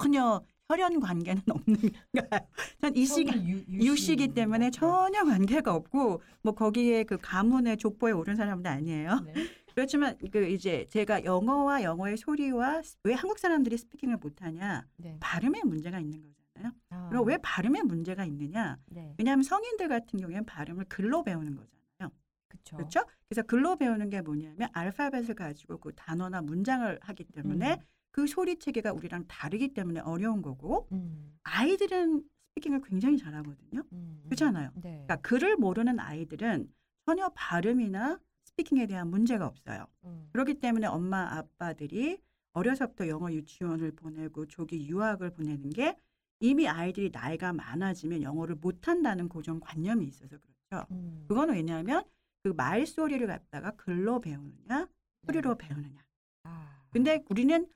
[0.01, 2.47] 전혀 혈연 관계는 없는 거예요.
[2.81, 8.35] 전이 시기 성이 유, 유시기 때문에 전혀 관계가 없고 뭐 거기에 그 가문의 족보에 오른
[8.35, 9.21] 사람도 아니에요.
[9.25, 9.33] 네.
[9.75, 15.17] 그렇지만 그 이제 제가 영어와 영어의 소리와 왜 한국 사람들이 스피킹을 못하냐 네.
[15.19, 16.73] 발음에 문제가 있는 거잖아요.
[16.89, 18.77] 아, 그리고 왜 발음에 문제가 있느냐?
[18.87, 19.13] 네.
[19.17, 21.75] 왜냐하면 성인들 같은 경우에는 발음을 글로 배우는 거잖아요.
[22.47, 22.77] 그렇죠.
[22.77, 23.05] 그렇죠?
[23.27, 27.85] 그래서 글로 배우는 게 뭐냐면 알파벳을 가지고 그 단어나 문장을 하기 때문에 음.
[28.15, 31.37] 그 소리 체계가 우리랑 다르기 때문에 어려운 거고 음.
[31.43, 33.83] 아이들은 스피킹을 굉장히 잘하거든요.
[33.91, 34.21] 음.
[34.23, 34.71] 그렇잖아요.
[34.75, 34.81] 네.
[35.05, 36.71] 그러니까 글을 모르는 아이들은
[37.05, 39.85] 전혀 발음이나 스피킹에 대한 문제가 없어요.
[40.05, 40.29] 음.
[40.31, 42.21] 그렇기 때문에 엄마 아빠들이
[42.53, 45.97] 어려서부터 영어 유치원을 보내고 조기 유학을 보내는 게
[46.39, 50.87] 이미 아이들이 나이가 많아지면 영어를 못한다는 고정관념이 있어서 그렇죠.
[50.91, 51.25] 음.
[51.27, 52.05] 그거는 왜냐하면
[52.43, 54.87] 그 말소리를 갖다가 글로 배우느냐
[55.25, 56.01] 소리로 배우느냐.
[56.43, 56.87] 아.
[56.91, 57.67] 근데 우리는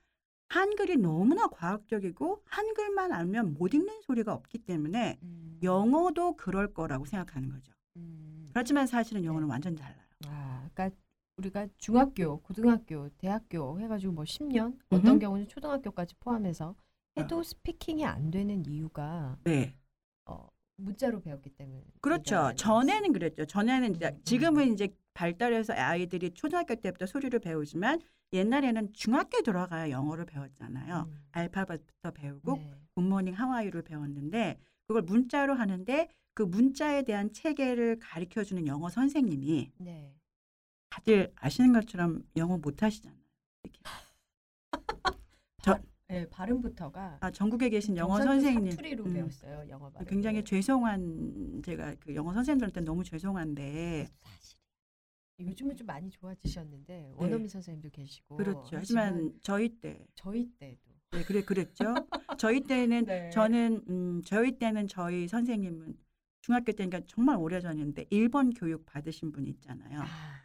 [0.50, 5.60] 한글이 너무나 과학적이고 한글만 알면 못 읽는 소리가 없기 때문에 음.
[5.62, 7.72] 영어도 그럴 거라고 생각하는 거죠.
[7.98, 8.50] 음.
[8.52, 9.52] 그렇지만 사실은 영어는 네.
[9.52, 10.02] 완전히 달라요.
[10.26, 10.98] 아, 그러니까
[11.38, 15.20] 우리가 중학교, 고등학교, 대학교 해가지고 뭐 10년, 어떤 음흠.
[15.20, 16.76] 경우는 초등학교까지 포함해서
[17.18, 19.76] 해도 스피킹이 안 되는 이유가 네.
[20.26, 21.84] 어, 문자로 배웠기 때문에.
[22.02, 22.52] 그렇죠.
[22.56, 23.46] 전에는 그랬죠.
[23.46, 28.00] 전에는 이제 음, 지금은 이제 발달해서 아이들이 초등학교 때부터 소리를 배우지만
[28.32, 31.08] 옛날에는 중학교 들어가야 영어를 배웠잖아요.
[31.10, 31.24] 음.
[31.32, 32.72] 알파벳부터 배우고 네.
[32.96, 40.16] 굿모닝 하와이를 배웠는데 그걸 문자로 하는데 그 문자에 대한 체계를 가르쳐 주는 영어 선생님이 네.
[40.90, 43.20] 다들 아시는 것처럼 영어 못 하시잖아요.
[43.64, 43.82] 이렇게.
[46.08, 49.14] 네, 발음부터가 아, 전국에 계신 영어 선생님 사투리로 음.
[49.14, 49.70] 배웠어요.
[49.70, 50.08] 영어 발음.
[50.08, 54.60] 굉장히 죄송한 제가 그 영어 선생님들한테 너무 죄송한데 사실
[55.40, 58.44] 요즘은 좀 많이 좋아지셨는데 원어민 선생님도 계시고 네.
[58.44, 58.78] 그렇죠.
[58.78, 61.86] 하지만 저희 때 저희 때도 네, 그래 그랬죠.
[62.38, 63.30] 저희 때는 네.
[63.32, 65.98] 저는 음, 저희 때는 저희 선생님은
[66.42, 70.02] 중학교 때니까 정말 오래 전인데 일본 교육 받으신 분 있잖아요.
[70.02, 70.42] 아,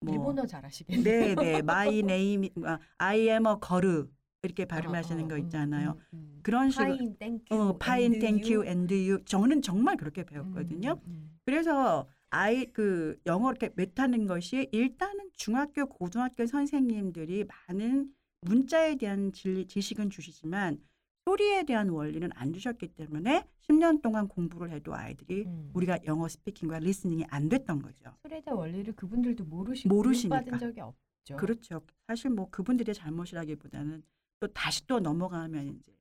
[0.00, 1.02] 뭐, 일본어 잘하시겠네요.
[1.02, 1.58] 네, 네.
[1.58, 4.08] My name 아, I am a girl
[4.42, 5.90] 이렇게 발음하시는 어, 어, 거 음, 있잖아요.
[5.90, 6.40] 음, 음.
[6.42, 8.81] 그런 식으로 fine thank you 어, fine thank you.
[8.81, 10.92] And you 저는 정말 그렇게 배웠거든요.
[10.92, 18.94] 음, 음, 그래서 아이 그 영어 이렇게 맺하는 것이 일단은 중학교 고등학교 선생님들이 많은 문자에
[18.96, 20.80] 대한 질- 지식은 주시지만
[21.24, 25.70] 소리에 대한 원리는 안 주셨기 때문에 10년 동안 공부를 해도 아이들이 음.
[25.74, 28.14] 우리가 영어 speaking과 listening이 안 됐던 거죠.
[28.22, 30.36] 소리에 대한 원리를 그분들도 모르시고 모르시니까.
[30.40, 31.36] 받은 적이 없죠.
[31.36, 31.82] 그렇죠.
[32.06, 34.02] 사실 뭐 그분들의 잘못이라기보다는
[34.40, 35.92] 또 다시 또 넘어가면 이제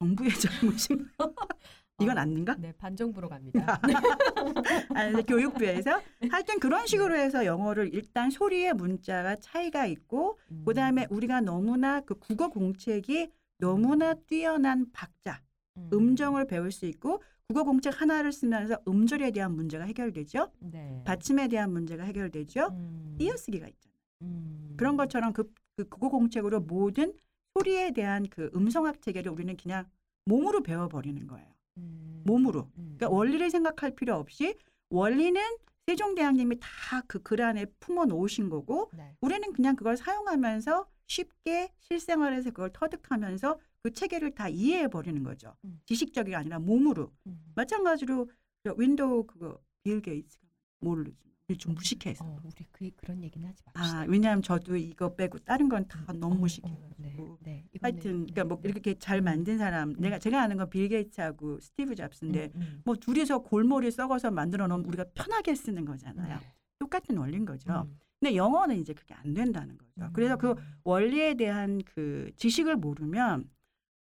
[0.00, 0.28] 정부의
[0.76, 1.08] 잘못인
[2.00, 2.56] 이건 어, 아닌가?
[2.58, 3.80] 네, 반정부로 갑니다.
[4.94, 10.64] 근데 교육부에서 하여튼 그런 식으로 해서 영어를 일단 소리의 문자가 차이가 있고 음.
[10.66, 15.40] 그다음에 우리가 너무나 그 국어 공책이 너무나 뛰어난 박자,
[15.76, 15.90] 음.
[15.92, 20.52] 음정을 배울 수 있고 국어 공책 하나를 쓰면서 음절에 대한 문제가 해결되죠.
[20.60, 21.02] 네.
[21.04, 22.68] 받침에 대한 문제가 해결되죠.
[22.72, 23.16] 음.
[23.18, 23.98] 띄어쓰기가 있잖아요.
[24.22, 24.74] 음.
[24.76, 27.14] 그런 것처럼 그 그 국어 공책으로 모든
[27.54, 29.84] 소리에 대한 그 음성학 체계를 우리는 그냥
[30.24, 31.46] 몸으로 배워버리는 거예요.
[31.78, 32.22] 음.
[32.26, 32.70] 몸으로.
[32.78, 32.96] 음.
[32.98, 34.54] 그러니까 원리를 생각할 필요 없이
[34.90, 35.40] 원리는
[35.86, 39.16] 세종대왕님이 다 그 글 안에 품어 놓으신 거고 네.
[39.20, 45.56] 우리는 그냥 그걸 사용하면서 쉽게 실생활에서 그걸 터득하면서 그 체계를 다 이해해 버리는 거죠.
[45.64, 45.80] 음.
[45.86, 47.10] 지식적이 아니라 몸으로.
[47.26, 47.40] 음.
[47.54, 48.28] 마찬가지로
[48.64, 50.46] 저 윈도우 그거 빌 게이츠가
[50.80, 51.16] 모르지.
[51.56, 52.24] 좀 무식해서.
[52.24, 54.00] 어, 우리 그 그런 얘기는 하지 맙시다.
[54.00, 56.68] 아, 왜냐하면 저도 이거 빼고 다른 건 다 너무 어, 무식해.
[56.70, 57.16] 어, 네.
[57.40, 57.64] 네.
[57.80, 61.94] 하여튼 그러니까 뭐 네, 이렇게 잘 만든 사람 내가 제가 아는 건 빌 게이츠하고 스티브
[61.94, 62.82] 잡스인데 음, 음.
[62.84, 66.38] 뭐 둘이서 골머리 썩어서 만들어 놓으면 우리가 편하게 쓰는 거잖아요.
[66.38, 66.52] 네.
[66.78, 67.70] 똑같은 원리인 거죠.
[67.88, 67.98] 음.
[68.20, 70.10] 근데 영어는 이제 그게 안 된다는 거죠.
[70.12, 70.56] 그래서 그 음.
[70.84, 73.48] 원리에 대한 그 지식을 모르면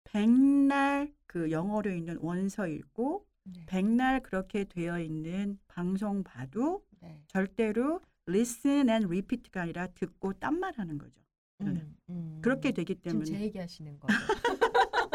[0.05, 3.65] 백날 그 영어로 있는 원서 읽고 네.
[3.67, 7.23] 백날 그렇게 되어 있는 방송 봐도 네.
[7.29, 11.21] 절대로 listen and repeat가 아니라 듣고 딴 말하는 거죠.
[11.63, 12.39] 음, 음.
[12.43, 14.15] 그렇게 되기 지금 때문에 제 얘기하시는 거죠.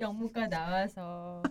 [0.00, 1.42] 영문과 나와서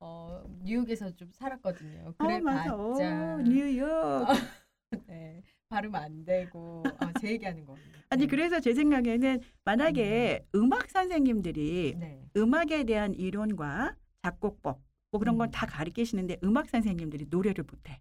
[0.00, 2.14] 어, 뉴욕에서 좀 살았거든요.
[2.18, 2.76] 그래 어, 맞아.
[2.76, 4.26] 봤자 어, 뉴욕.
[5.06, 7.80] 네, 발음 안 되고 아, 제 얘기하는 거예요.
[8.10, 8.28] 아니 네.
[8.28, 12.26] 그래서 제 생각에는 만약에 음 악 선생님들이 네.
[12.36, 15.50] 음악에 대한 이론과 작곡법 뭐 그런 건 음.
[15.50, 18.00] 다 가르치시는데 음악 선생님들이 노래를 못해.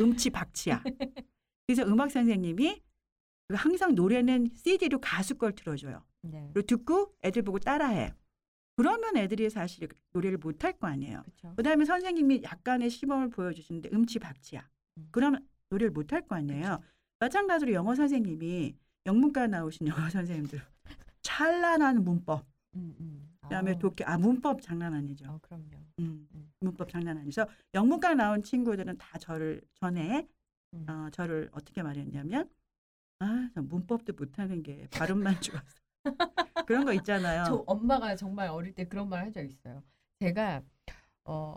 [0.00, 0.82] 음치 박치야.
[1.66, 2.82] 그래서 음악 선생님이
[3.48, 6.04] 그 항상 노래는 CD로 가수 걸 틀어줘요.
[6.22, 6.50] 네.
[6.52, 8.12] 그리고 듣고 애들 보고 따라해.
[8.76, 11.22] 그러면 애들이 사실 노래를 못할 거 아니에요.
[11.22, 11.54] 그렇죠.
[11.56, 14.66] 그다음에 선생님이 약간의 시범을 보여주시는데 음치 박치야.
[14.98, 15.08] 음.
[15.10, 16.82] 그러면 노래를 못할 거 아니에요.
[17.18, 18.74] 마찬가지로 영어 선생님이
[19.06, 20.62] 영문과 나오신 영어 선생님들
[21.22, 23.36] 찬란한 문법, 음, 음.
[23.42, 25.26] 그다음에 아, 독해 아 문법 장난 아니죠.
[25.28, 25.76] 어, 그럼요.
[26.00, 26.52] 음, 음.
[26.60, 27.46] 문법 장난 아니죠.
[27.74, 30.28] 영문과 나온 친구들은 다 저를 전에
[30.74, 30.86] 음.
[30.88, 32.48] 어, 저를 어떻게 말했냐면
[33.20, 35.66] 아, 저 문법도 못하는 게 발음만 좋아서
[36.66, 37.44] 그런 거 있잖아요.
[37.44, 39.82] 저 엄마가 정말 어릴 때 그런 말 한 적 있어요.
[40.20, 40.62] 제가
[41.24, 41.56] 어,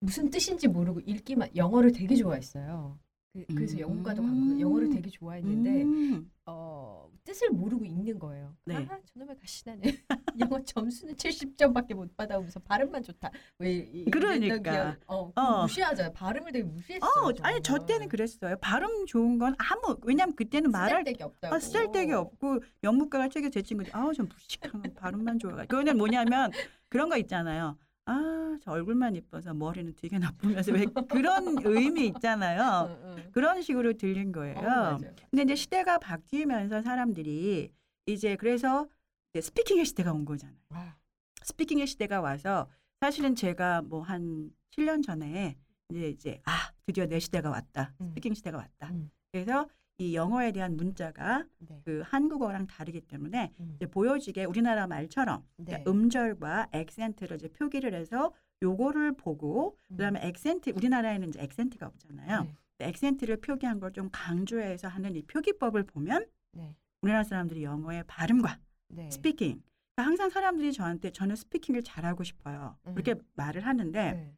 [0.00, 2.98] 무슨 뜻인지 모르고 읽기만 영어를 되게 좋아했어요.
[3.44, 3.78] 그, 음.
[3.78, 8.54] 영문과도 가고 영어를 되게 좋아했는데 음, 어, 뜻을 모르고 읽는 거예요.
[8.64, 8.76] 네.
[8.88, 9.82] 아, 저놈의 가시나네.
[10.38, 13.30] 영어 점수는 70점밖에 못 받아오면서 발음만 좋다.
[13.58, 14.96] 왜 그러니까.
[15.06, 15.62] 어, 그 어.
[15.62, 16.12] 무시하잖아요.
[16.12, 17.10] 발음을 되게 무시했어요.
[17.10, 17.76] 어, 아니 저.
[17.86, 18.56] 때는 그랬어요.
[18.60, 21.54] 발음 좋은 건 아무 왜냐면 그때는 말할 쓰잘데기 없다고.
[21.54, 25.52] 아, 쓸데기 없고 영문과가 책에 제 친구들 아우 좀 무식한 거 발음만 좋아.
[25.52, 26.50] 그거는 뭐냐면
[26.88, 27.76] 그런 거 있잖아요.
[28.06, 32.88] 아 저 얼굴만 이뻐서 머리는 되게 나쁘면서 왜 그런 의미 있잖아요.
[33.04, 33.30] 응, 응.
[33.32, 34.56] 그런 식으로 들린 거예요.
[34.58, 34.98] 어.
[35.30, 37.70] 근데 이제 시대가 바뀌면서 사람들이
[38.06, 38.88] 이제 그래서
[39.32, 40.56] 이제 speaking의 시대가 온 거잖아요.
[40.70, 40.96] 아,
[41.42, 42.68] speaking의 시대가 와서
[43.00, 45.56] 사실은 제가 뭐 한 7년 전에
[45.90, 47.92] 이제 이제 아 드디어 내 시대가 왔다.
[48.00, 48.08] 음.
[48.08, 48.88] speaking 시대가 왔다.
[48.88, 49.10] 음.
[49.32, 51.80] 그래서 이 영어에 대한 문자가 네.
[51.84, 53.72] 그 한국어랑 다르기 때문에 음.
[53.76, 55.64] 이제 보여지게 우리나라 말처럼 네.
[55.64, 62.42] 그러니까 음절과 액센트를 이제 표기를 해서 요거를 보고 그다음에 액센트 우리나라에는 이제 액센트가 없잖아요.
[62.44, 62.54] 네.
[62.78, 66.74] 액센트를 표기한 걸 좀 강조해서 하는 이 표기법을 보면 네.
[67.00, 69.10] 우리나라 사람들이 영어의 발음과 네.
[69.10, 69.62] speaking
[69.94, 72.76] 그러니까 항상 사람들이 저한테 저는 speaking을 잘하고 싶어요.
[72.86, 72.92] 음.
[72.94, 74.36] 그렇게 말을 하는데 네.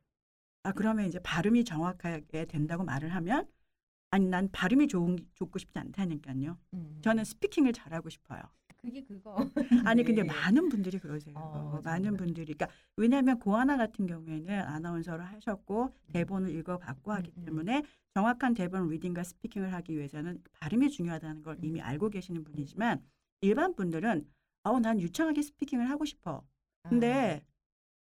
[0.62, 3.48] 아 그러면 이제 발음이 정확하게 된다고 말을 하면
[4.10, 6.56] 아니 난 발음이 좋은 좋고 싶지 않다니까요.
[6.74, 6.98] 음.
[7.02, 8.40] 저는 스피킹을 잘하고 싶어요.
[8.78, 9.36] 그게 그거.
[9.86, 10.28] 아니 근데 네.
[10.28, 11.34] 많은 분들이 그러세요.
[11.36, 12.16] 어, 많은.
[12.16, 17.44] 분들이 그러니까 왜냐하면 고하나 같은 경우에는 아나운서를 하셨고 대본을 읽어봤고 하기 음, 음.
[17.44, 17.82] 때문에
[18.14, 21.84] 정확한 대본 리딩과 스피킹을 하기 위해서는 발음이 중요하다는 걸 이미 음.
[21.84, 23.02] 알고 계시는 분이지만
[23.40, 24.26] 일반 분들은
[24.62, 26.42] 어난 유창하게 스피킹을 하고 싶어.
[26.88, 27.42] 근데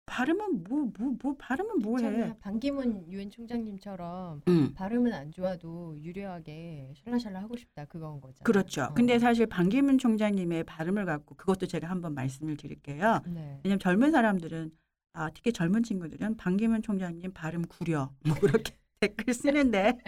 [0.07, 2.37] 발음은 뭐 뭐 뭐 발음은 뭐해?
[2.41, 4.73] 반기문 유엔 총장님처럼 음.
[4.75, 8.43] 발음은 안 좋아도 유려하게 샬라샬라 하고 싶다 그건 거죠.
[8.45, 8.85] 그렇죠.
[8.85, 8.95] 어.
[8.95, 13.21] 근데 사실 반기문 총장님의 발음을 갖고 그것도 제가 한번 말씀을 드릴게요.
[13.27, 13.61] 네.
[13.65, 14.71] 왜냐면 젊은 사람들은
[15.15, 19.99] 아 특히 젊은 친구들은 반기문 총장님 발음 구려 뭐 그렇게 댓글 쓰는데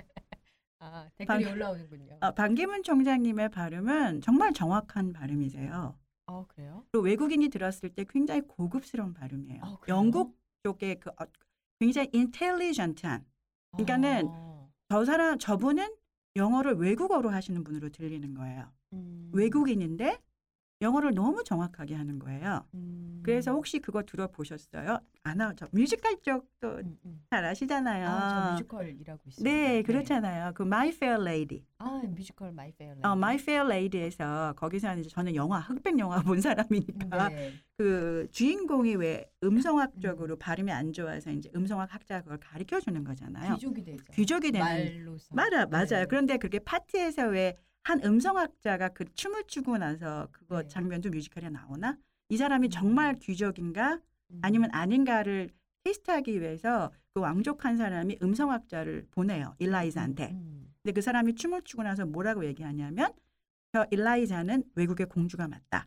[0.78, 2.18] 아 댓글이 반- 올라오는군요.
[2.20, 5.96] 아, 반기문 총장님의 발음은 정말 정확한 발음이세요.
[6.28, 6.84] 어 그래요?
[6.92, 9.62] 또 외국인이 들었을 때 굉장히 고급스러운 발음이에요.
[9.64, 9.78] 어?
[9.88, 11.26] 영국 쪽에 그 어,
[11.80, 13.24] 굉장히 인텔리전트한
[13.72, 15.88] 그러니까는 아, 저 사람 저분은
[16.36, 18.70] 영어를 외국어로 하시는 분으로 들리는 거예요.
[18.92, 20.18] 음, 외국인인데
[20.80, 22.64] 영어를 너무 정확하게 하는 거예요.
[22.74, 25.00] 음, 그래서 혹시 그거 들어보셨어요?
[25.24, 27.22] 아나 저 뮤지컬 쪽도 음, 음.
[27.30, 28.06] 잘 아시잖아요.
[28.08, 29.44] 아, 저 뮤지컬 일하고 있어요.
[29.44, 30.52] 네, 그렇잖아요.
[30.54, 31.64] 그 My Fair Lady.
[31.78, 36.40] 아 뮤지컬 My Fair 어, My Fair Lady에서 거기서 이제 저는 영화 흑백 영화 본
[36.40, 37.52] 사람이니까 네.
[37.76, 43.54] 그 주인공이 왜 음성학적으로 발음이 안 좋아서 이제 음성학 학자가 그걸 가르쳐 주는 거잖아요.
[43.54, 44.12] 귀족이 되죠.
[44.12, 45.34] 귀족이 되는 말로서.
[45.34, 45.86] 맞아 맞아요.
[45.86, 46.06] 네.
[46.06, 47.56] 그런데 그렇게 파티에서 왜
[47.88, 50.68] 한 음성학자가 그 춤을 추고 나서 그거 네.
[50.68, 51.96] 장면도 뮤지컬에 나오나?
[52.28, 52.70] 이 사람이 음.
[52.70, 53.98] 정말 귀족인가
[54.30, 54.38] 음.
[54.42, 55.48] 아니면 아닌가를
[55.84, 60.32] 테스트하기 위해서 그 왕족한 사람이 음성학자를 보내요 일라이자한테.
[60.32, 60.70] 음.
[60.82, 63.14] 근데 그 사람이 춤을 추고 나서 뭐라고 얘기하냐면
[63.72, 65.86] 저 일라이자는 외국의 공주가 맞다.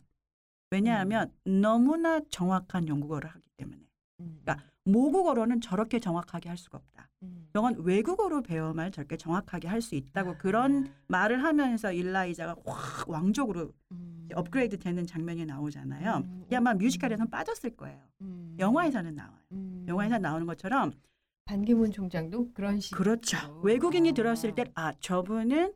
[0.72, 3.80] 왜냐하면 너무나 정확한 영국어를 하기 때문에
[4.18, 4.40] 음.
[4.42, 7.08] 그러니까 모국어로는 저렇게 정확하게 할 수가 없다.
[7.22, 7.48] 음.
[7.54, 10.36] 영어는 외국어로 배워만 저렇게 정확하게 할 수 있다고 아.
[10.38, 14.28] 그런 말을 하면서 일라이자가 확 왕족으로 음.
[14.34, 16.16] 업그레이드 되는 장면이 나오잖아요.
[16.24, 16.42] 음.
[16.46, 18.00] 이게 아마 뮤지컬에서는 빠졌을 거예요.
[18.22, 18.56] 음.
[18.58, 19.38] 영화에서는 나와요.
[19.52, 19.84] 음.
[19.88, 20.92] 영화에서 나오는 것처럼
[21.44, 23.60] 반기문 총장도 그런 식으로 그렇죠.
[23.62, 25.74] 외국인이 들었을 때 아 저분은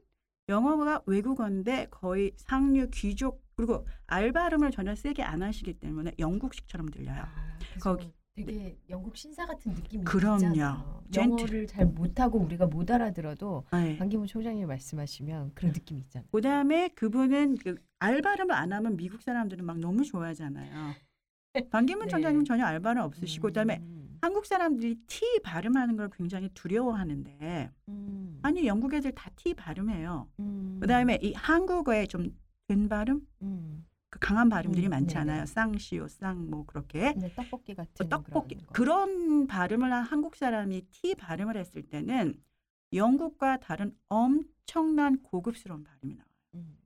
[0.48, 7.22] 영어가 외국어인데 거의 상류 귀족 그리고 알 발음을 전혀 세게 안 하시기 때문에 영국식처럼 들려요.
[7.22, 10.36] 아, 거기- 되게 영국 신사 같은 느낌이 그럼요.
[10.36, 11.02] 있잖아요.
[11.16, 13.96] 영어를 잘 못하고 우리가 못 알아들어도 네.
[13.96, 16.28] 반기문 총장님 말씀하시면 그런 느낌이 있잖아요.
[16.30, 20.94] 그다음에 그분은 그알 발음을 안 하면 미국 사람들은 막 너무 좋아하잖아요.
[21.70, 22.10] 반기문 네.
[22.10, 24.18] 총장님 전혀 알 발음 없으시고 그다음에 음.
[24.20, 28.38] 한국 사람들이 T 발음하는 걸 굉장히 두려워하는데 음.
[28.42, 30.28] 아니 영국 애들 다 T 발음해요.
[30.40, 30.78] 음.
[30.80, 32.36] 그다음에 이 한국어의 좀
[32.68, 33.85] 된 발음, 음.
[34.10, 35.36] 그 강한 발음들이 음, 많잖아요.
[35.44, 35.46] 네네.
[35.46, 38.72] 쌍시오, 쌍 뭐 그렇게 네, 떡볶이 같은 뭐 떡볶이 그런 거.
[38.72, 42.40] 그런 발음을 한 한국 사람이 T 발음을 했을 때는
[42.92, 46.30] 영국과 다른 엄청난 고급스러운 발음이 나와요.
[46.54, 46.76] 음.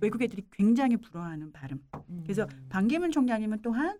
[0.00, 1.82] 외국 애들이 굉장히 부러워하는 발음.
[2.22, 2.66] 그래서 음.
[2.68, 3.98] 반기문 총장님은 또한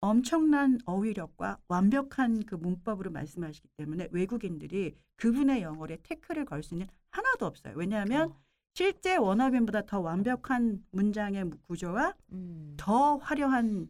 [0.00, 7.46] 엄청난 어휘력과 완벽한 그 문법으로 말씀하시기 때문에 외국인들이 그분의 영어에 태클을 걸 수 있는 하나도
[7.46, 7.74] 없어요.
[7.76, 8.45] 왜냐하면 어.
[8.76, 12.74] 실제 원어민보다 더 완벽한 문장의 구조와 음.
[12.76, 13.88] 더 화려한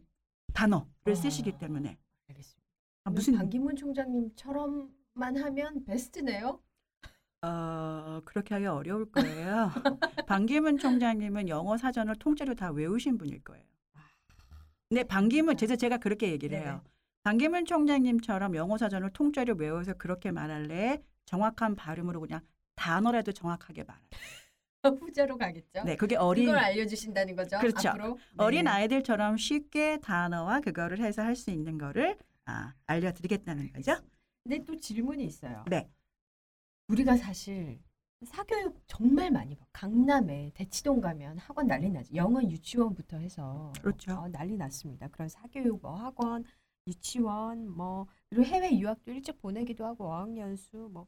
[0.53, 1.13] 단어를 어.
[1.13, 1.97] 쓰시기 때문에
[2.29, 2.71] 알겠습니다.
[3.03, 6.61] 아, 무슨 반기문 총장님처럼만 하면 베스트네요.
[7.41, 9.71] 어, 그렇게 하기 어려울 거예요.
[10.25, 13.65] 반기문 총장님은 영어 사전을 통째로 다 외우신 분일 거예요.
[14.87, 16.65] 근데 반기문 제가 제가 그렇게 얘기를 해요.
[16.65, 16.81] 네네.
[17.23, 21.03] 반기문 총장님처럼 영어 사전을 통째로 외워서 그렇게 말할래?
[21.25, 22.39] 정확한 발음으로 그냥
[22.75, 24.07] 단어라도 정확하게 말할래?
[25.01, 25.83] 후자로 가겠죠.
[25.83, 27.57] 네, 그게 어린 그걸 알려주신다는 거죠.
[27.59, 27.89] 그렇죠.
[27.89, 28.35] 앞으로 네.
[28.37, 33.95] 어린 아이들처럼 쉽게 단어와 그거를 해서 할 수 있는 거를 아, 알려드리겠다는 거죠.
[34.43, 35.63] 근데 또 질문이 있어요.
[35.69, 35.89] 네.
[36.87, 37.79] 우리가 사실
[38.25, 39.65] 사교육 정말 많이 봐.
[39.73, 42.15] 강남에 대치동 가면 학원 난리 나죠.
[42.15, 44.13] 영어 유치원부터 해서 그렇죠.
[44.13, 45.07] 어, 난리 났습니다.
[45.09, 46.43] 그런 사교육 뭐 학원,
[46.87, 51.05] 유치원 뭐 그리고 해외 유학도 일찍 보내기도 하고 어학연수 뭐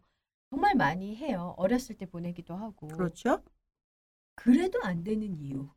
[0.52, 1.54] 정말 많이 해요.
[1.58, 2.88] 어렸을 때 보내기도 하고.
[2.90, 3.42] 그렇죠.
[4.40, 5.70] 그래도 안 되는 이유.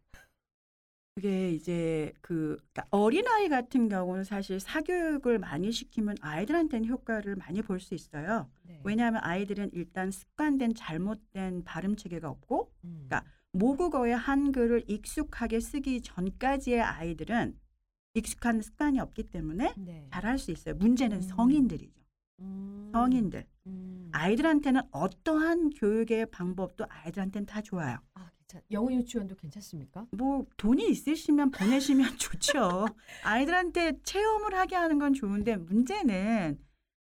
[1.14, 7.80] 그게 이제 그 그러니까 어린아이 같은 경우는 사실 사교육을 많이 시키면 아이들한테는 효과를 많이 볼
[7.80, 8.48] 수 있어요.
[8.62, 8.80] 네.
[8.84, 13.06] 왜냐하면 아이들은 일단 습관된 잘못된 발음 체계가 없고 음.
[13.08, 17.58] 그러니까 모국어의 한글을 익숙하게 쓰기 전까지의 아이들은
[18.14, 20.08] 익숙한 습관이 없기 때문에 네.
[20.12, 20.74] 잘할 수 있어요.
[20.76, 21.22] 문제는 음.
[21.22, 22.00] 성인들이죠.
[22.40, 22.90] 음.
[22.92, 23.44] 성인들.
[23.66, 24.08] 음.
[24.12, 27.98] 아이들한테는 어떠한 교육의 방법도 아이들한테는 다 좋아요.
[28.14, 28.62] 아, 괜찮.
[28.70, 30.06] 영어 유치원도 괜찮습니까?
[30.12, 32.86] 뭐 돈이 있으시면 보내시면 좋죠.
[33.24, 36.58] 아이들한테 체험을 하게 하는 건 좋은데 문제는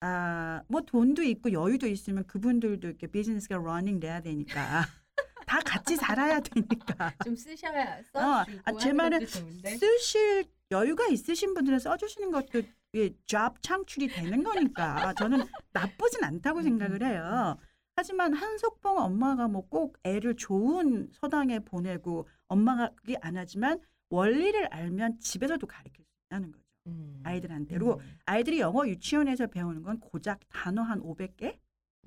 [0.02, 4.86] 아 뭐 돈도 있고 여유도 있으면 그분들도 이렇게 비즈니스가 running 돼야 되니까
[5.48, 9.26] 다 같이 살아야 되니까 좀 쓰셔야 어, 써주고 아, 제 말은.
[9.26, 12.62] 쓰실 여유가 있으신 분들은 써주시는 것도
[12.96, 17.58] 예, job 창출이 되는 거니까 저는 나쁘진 않다고 음, 생각을 음, 해요.
[17.96, 23.80] 하지만 한석봉 엄마가 뭐 꼭 애를 좋은 서당에 보내고 엄마가 그게 안 하지만
[24.10, 26.64] 원리를 알면 집에서도 가르칠 수 있다는 거죠.
[26.88, 27.22] 음.
[27.24, 27.76] 아이들한테.
[27.76, 28.18] 그리고 음.
[28.26, 31.58] 아이들이 영어 유치원에서 배우는 건 고작 단어 한 500개?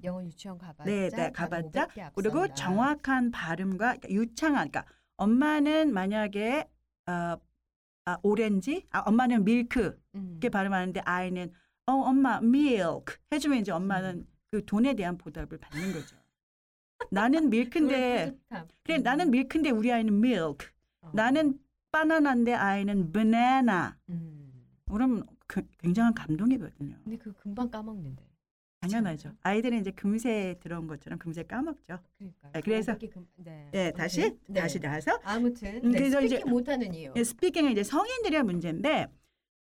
[0.05, 1.87] 영어 유치원 가봤자 네, 네, 가봤자.
[1.89, 2.47] 500개 그리고.
[2.55, 4.85] 정확한 발음과 그러니까 유창한 그러니까
[5.17, 6.69] 엄마는 만약에
[7.09, 7.37] 어,
[8.05, 10.29] 아, 오렌지, 아, 엄마는 밀크 음.
[10.33, 11.53] 이렇게 발음하는데 아이는
[11.87, 14.27] 어 엄마 milk 해주면 이제 엄마는 음.
[14.51, 16.17] 그 돈에 대한 보답을 받는 거죠.
[17.11, 18.37] 나는 밀크인데.
[18.85, 19.03] 그래 음.
[19.03, 20.69] 나는 밀크인데 우리 아이는 milk.
[21.03, 21.11] 어.
[21.15, 21.59] 나는
[21.93, 23.93] 바나나인데 아이는 banana.
[24.09, 24.53] 음.
[24.91, 26.97] 그럼 그- 굉장한 감동이거든요.
[27.05, 28.25] 근데 그 금방 까먹는데.
[28.81, 29.33] 당연하죠.
[29.43, 31.99] 아이들은 이제 금세 들어온 것처럼 금세 까먹죠.
[32.19, 32.51] 그러니까.
[32.53, 33.27] 네, 그래서- 금...
[33.37, 33.69] 네.
[33.73, 34.61] 네, 다시 네.
[34.61, 37.13] 다시 나와서 아무튼 음, 네, 그래서 이제- 못하는 이유.
[37.17, 39.09] 예, 스피킹은 이제 성인들의 문제인데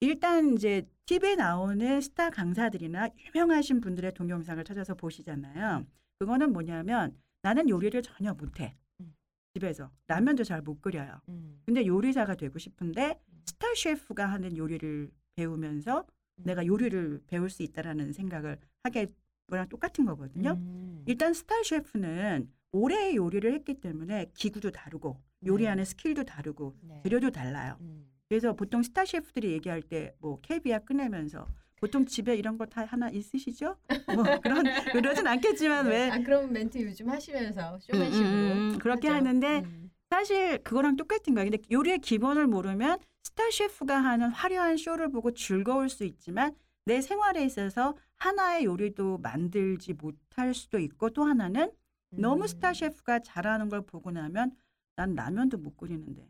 [0.01, 5.87] 일단 이제 TV에 나오는 스타 강사들이나 유명하신 분들의 동영상을 찾아서 보시잖아요.
[6.19, 8.75] 그거는 뭐냐면 나는 요리를 전혀 못해.
[9.01, 9.15] 음.
[9.55, 11.21] 집에서 라면도 잘 못 끓여요.
[11.29, 11.63] 음.
[11.65, 13.43] 근데 요리사가 되고 싶은데 음.
[13.47, 16.05] 스타 셰프가 하는 요리를 배우면서
[16.39, 16.43] 음.
[16.45, 19.07] 내가 요리를 배울 수 있다라는 생각을 하게
[19.49, 20.55] 거랑 똑같은 거거든요.
[20.55, 21.05] 음.
[21.07, 27.01] 일단 스타 셰프는 오래 요리를 했기 때문에 기구도 다르고 요리하는 skill도 다르고 네.
[27.05, 27.77] 재료도 달라요.
[27.81, 28.11] 음.
[28.29, 31.47] 그래서 보통 스타 셰프들이 얘기할 때 뭐 캐비아 꺼내면서
[31.77, 33.77] 보통 집에 이런 거 다 하나 있으시죠?
[34.15, 39.09] 뭐 그런 그러진 않겠지만 왜 아 그런 멘트 요즘 하시면서 음, 쇼맨식으로 음, 음, 그렇게
[39.09, 39.17] 하죠.
[39.19, 39.91] 하는데 음.
[40.11, 41.51] 사실 그거랑 똑같은 거예요.
[41.51, 46.55] 근데 요리의 기본을 모르면 스타 셰프가 하는 화려한 쇼를 보고 즐거울 수 있지만
[46.87, 51.71] 내 생활에 있어서 하나의 요리도 만들지 못할 수도 있고 또 하나는
[52.11, 52.47] 너무 음.
[52.47, 54.53] 스타 셰프가 잘하는 걸 보고 나면
[54.95, 56.27] 난 라면도 못 끓이는데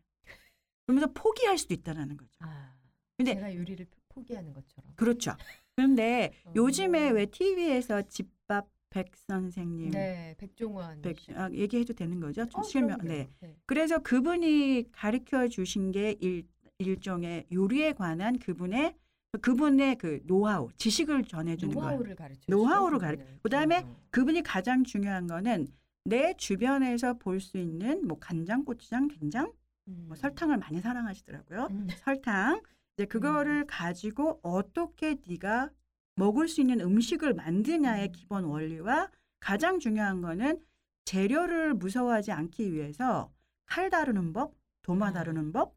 [0.87, 2.31] 그러면서 포기할 수도 있다라는 거죠.
[2.41, 2.73] 아,
[3.17, 4.93] 근데- 제가 요리를 포- 포기하는 것처럼.
[4.97, 5.37] 그렇죠.
[5.75, 6.53] 그런데 어.
[6.57, 11.33] 요즘에 왜 TV에서 집밥 백 선생님 네, 백종원 백, 씨.
[11.35, 12.47] 아, 얘기해도 되는 거죠?
[12.49, 12.99] 좀 어, 실명.
[13.03, 13.29] 네.
[13.41, 13.57] 네.
[13.67, 16.47] 그래서 그분이 가르쳐 주신 게 일,
[16.79, 18.95] 일종의 요리에 관한 그분의
[19.43, 21.91] 그분의 그 노하우, 지식을 전해 주는 거예요.
[21.91, 22.41] 노하우를 가르쳐.
[22.49, 23.39] 노하우를 주죠, 가르- 그분은.
[23.43, 23.97] 그다음에 어.
[24.11, 25.67] 그분이 가장 중요한 거는
[26.05, 29.53] 내 주변에서 볼 수 있는 뭐 간장, 고추장, 된장,
[29.89, 30.05] 음.
[30.09, 31.69] 뭐 설탕을 많이 사랑하시더라고요.
[31.71, 31.89] 음.
[31.99, 32.63] 설탕.
[32.95, 35.71] 이제 그거를 가지고 어떻게 네가
[36.15, 38.13] 먹을 수 있는 음식을 만드냐의 음.
[38.13, 40.61] 기본 원리와 가장 중요한 거는
[41.05, 43.31] 재료를 무서워하지 않기 위해서
[43.67, 45.13] 칼 다루는 법, 도마 아.
[45.13, 45.77] 다루는 법.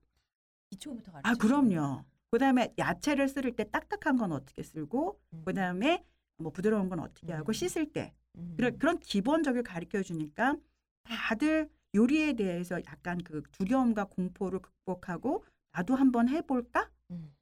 [0.69, 1.29] 기초부터 가르쳐.
[1.29, 2.05] 아, 그럼요.
[2.31, 5.41] 그다음에 야채를 쓸 때 딱딱한 건 어떻게 쓸고 음.
[5.45, 6.03] 그다음에
[6.37, 7.53] 뭐 부드러운 건 어떻게 하고 음.
[7.53, 8.53] 씻을 때 음.
[8.55, 10.55] 그런 그런 기본적을 가르쳐 주니까
[11.03, 16.89] 다들 요리에 대해서 약간 그 두려움과 공포를 극복하고 나도 한번 해볼까?
[17.11, 17.33] 음.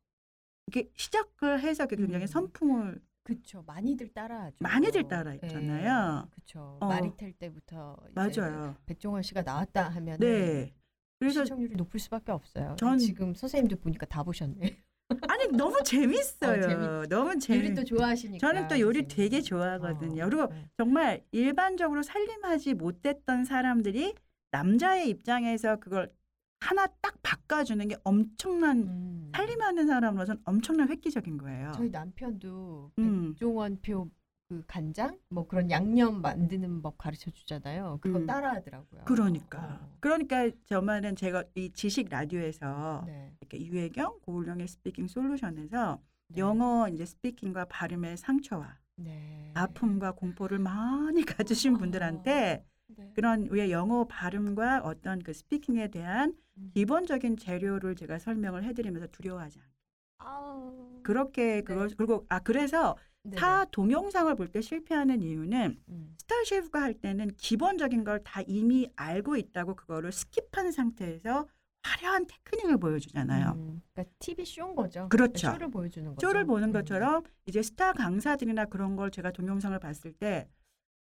[0.68, 2.28] 이렇게 시작을 해서 그 굉장히 음.
[2.28, 3.62] 선풍을 그쵸.
[3.68, 4.56] 많이들 따라하죠.
[4.60, 6.30] 많이들 따라 했잖아요.
[6.32, 6.78] 그쵸.
[6.80, 6.88] 어.
[6.88, 8.76] 마리텔 때부터 이제 맞아요.
[8.86, 10.74] 백종원 씨가 나왔다 하면 네.
[11.20, 12.76] 그래서 시청률이 높을 수밖에 없어요.
[12.80, 14.82] 전- 지금 선생님들 보니까 다 보셨네.
[15.28, 17.02] 아니 너무 재밌어요.
[17.02, 17.74] 어, 너무 요리 재밌.
[17.76, 18.46] 또 좋아하시니까.
[18.46, 19.08] 저는 또 요리 선생님.
[19.10, 20.24] 되게 좋아하거든요.
[20.24, 20.70] 어, 그리고 네.
[20.78, 24.16] 정말 일반적으로 살림하지 못했던 사람들이
[24.52, 26.12] 남자의 입장에서 그걸
[26.60, 29.32] 하나 딱 바꿔주는 게 엄청난 음.
[29.36, 31.72] 살림하는 사람으로서는 엄청난 획기적인 거예요.
[31.76, 33.34] 저희 남편도 음.
[33.34, 34.10] 백종원표
[34.50, 38.00] 그 간장 뭐 그런 양념 만드는 법 가르쳐 주잖아요.
[38.02, 38.26] 그거 음.
[38.26, 39.02] 따라 하더라고요.
[39.06, 39.80] 그러니까.
[39.82, 39.98] 어.
[40.00, 43.34] 그러니까 저만은 제가 이 지식 라디오에서 네.
[43.42, 46.40] 이렇게 유혜경 고울령의 스피킹 솔루션에서 네.
[46.40, 49.52] 영어 이제 speaking과 발음의 상처와 네.
[49.54, 51.78] 아픔과 공포를 많이 가지신 어.
[51.78, 53.12] 분들한테 네.
[53.16, 56.72] 그런 왜 영어 발음과 어떤 그 speaking에 대한 음.
[56.74, 59.72] 기본적인 재료를 제가 설명을 해드리면서 두려워하지 않게
[60.20, 61.00] 아우.
[61.04, 63.36] 그렇게 그걸 그리고 아 그래서 네네.
[63.38, 66.16] 타 동영상을 볼 때 실패하는 이유는 음.
[66.18, 71.48] 스타 셰프가 할 때는 기본적인 걸 다 이미 알고 있다고 그거를 skip한 상태에서
[71.84, 73.52] 화려한 테크닉을 보여주잖아요.
[73.56, 73.82] 음.
[73.94, 75.08] 그러니까 TV 쇼인 거죠.
[75.10, 75.52] 그렇죠.
[75.52, 76.26] 쇼를 보여주는 거죠.
[76.28, 76.74] 쇼를 보는 음.
[76.74, 80.48] 것처럼 이제 스타 강사들이나 그런 걸 제가 동영상을 봤을 때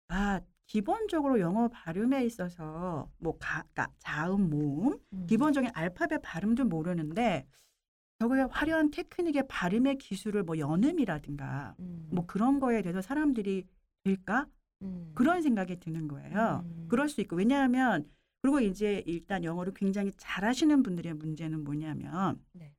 [0.09, 5.25] 아, 기본적으로 영어 발음에 있어서 뭐 가, 가, 자음, 모음, 음.
[5.27, 7.47] 기본적인 알파벳 발음도 모르는데
[8.19, 12.09] 저거의 화려한 테크닉의 발음의 기술을 뭐 연음이라든가 음.
[12.11, 13.65] 뭐 그런 거에 대해서 사람들이
[14.03, 14.45] 될까?
[14.81, 15.11] 음.
[15.15, 16.63] 그런 생각이 드는 거예요.
[16.65, 16.85] 음.
[16.89, 18.09] 그럴 수 있고 왜냐하면
[18.41, 22.73] 그리고 이제 일단 영어를 굉장히 잘하시는 분들의 문제는 뭐냐면 네.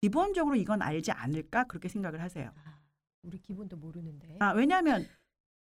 [0.00, 2.52] 기본적으로 이건 알지 않을까 그렇게 생각을 하세요.
[2.64, 2.78] 아,
[3.22, 4.36] 우리 기본도 모르는데.
[4.40, 5.06] 아 왜냐하면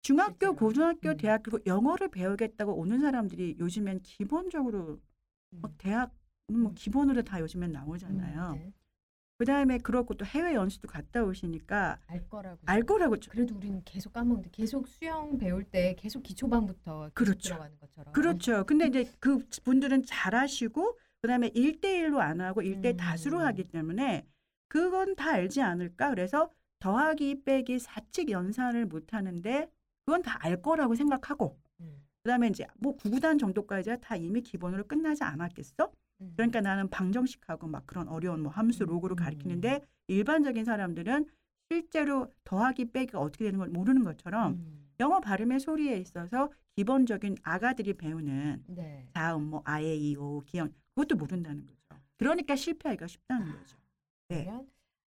[0.02, 0.54] 중학교, 실제로.
[0.56, 1.16] 고등학교, 음.
[1.16, 5.00] 대학 그리고 영어를 배우겠다고 오는 사람들이 요즘엔 기본적으로
[5.52, 5.58] 음.
[5.60, 6.12] 뭐 대학
[6.48, 6.74] 뭐 음.
[6.74, 8.50] 기본으로 다 요즘엔 나오잖아요.
[8.52, 8.72] 음, 네.
[9.38, 12.58] 그다음에 그렇고 또 해외 연수도 갔다 오시니까 알 거라고.
[12.64, 17.48] 알 거라고 좀- 그래도 우리는 계속 까먹는데 계속 수영 배울 때 계속 기초반부터 계속 그렇죠.
[17.50, 18.12] 들어가는 것처럼.
[18.14, 18.64] 그렇죠.
[18.64, 22.96] 근데 이제 그 분들은 잘하시고 그다음에 일대일로안 하고 일대 음.
[22.96, 24.24] 다수로 하기 때문에
[24.68, 26.10] 그건 다 알지 않을까?
[26.10, 29.68] 그래서 더하기 빼기 사칙 연산을 못 하는데
[30.06, 35.24] 그건 다 알 거라고 생각하고 음, 그다음에 이제 뭐 구구단 정도까지야 다 이미 기본으로 끝나지
[35.24, 35.90] 않았겠어?
[36.20, 36.32] 음.
[36.36, 39.16] 그러니까 나는 방정식하고 막 그런 어려운 뭐 함수 음, 로그를 음.
[39.16, 41.26] 가리키는데 일반적인 사람들은
[41.70, 44.88] 실제로 더하기 빼기가 어떻게 되는 걸 모르는 것처럼 음.
[45.00, 49.08] 영어 발음의 소리에 있어서 기본적인 아가들이 배우는 네.
[49.14, 52.00] 자음 뭐 아에 이오 기형 그것도 모른다는 거죠.
[52.16, 53.76] 그러니까 실패하기가 쉽다는 거죠.
[54.28, 54.44] 네.
[54.44, 54.66] 그러면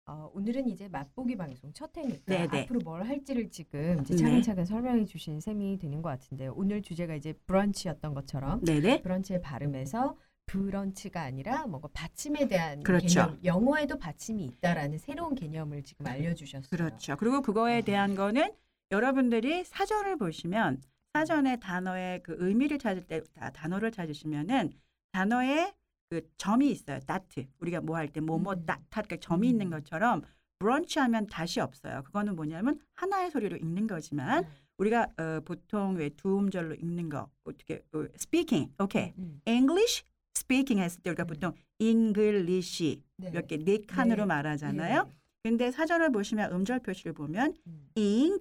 [0.10, 2.62] 어, 오늘은 이제 맛보기 방송 첫 회니까 네, 네.
[2.64, 4.22] 앞으로 뭘 할지를 지금 이제 네.
[4.22, 9.02] 차근차근 설명해 주신 셈이 되는 것 같은데 오늘 주제가 이제 브런치였던 것처럼 네네.
[9.02, 13.08] 브런치의 발음에서 브런치가 아니라 뭔가 받침에 대한 그렇죠.
[13.26, 16.70] 개념, 영어에도 받침이 있다라는 새로운 개념을 지금 알려주셨어요.
[16.70, 17.18] 그렇죠.
[17.18, 18.54] 그리고 그거에 대한 거는
[18.92, 20.82] 여러분들이 사전을 보시면
[21.14, 24.72] 사전에 단어의 그 의미를 찾을 때 다- 단어를 찾으시면은
[25.12, 25.74] 단어에
[26.10, 27.00] 그 점이 있어요.
[27.02, 27.46] 다트.
[27.60, 28.66] 우리가 뭐 할 때 뭐뭐 음.
[28.66, 29.72] 다트 그러니까 점이 있는 음.
[29.72, 30.22] 것처럼
[30.60, 32.02] 브런치 하면 다시 없어요.
[32.04, 34.50] 그거는 뭐냐면 하나의 소리로 읽는 거지만 네.
[34.78, 40.04] 우리가 어, 보통 왜 두 음절로 읽는 거 어떻게 어, speaking, 오케이, 음, English
[40.36, 41.28] speaking 했을 때 우리가 음.
[41.28, 43.32] 보통 English 네.
[43.32, 44.26] 몇개 네 칸으로 네.
[44.28, 45.04] 말하잖아요.
[45.08, 45.18] 예.
[45.44, 47.90] 근데 사전을 보시면 음절 표시를 보면 음.
[47.96, 48.40] ing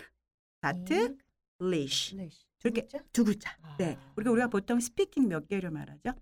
[0.60, 1.18] 다트 잉,
[1.60, 2.16] lish.
[2.58, 3.04] 저렇게 두 글자?
[3.12, 3.56] 두 글자.
[3.78, 4.12] 네, 아.
[4.16, 6.12] 우리가 우리가 보통 speaking 몇 개로 말하죠?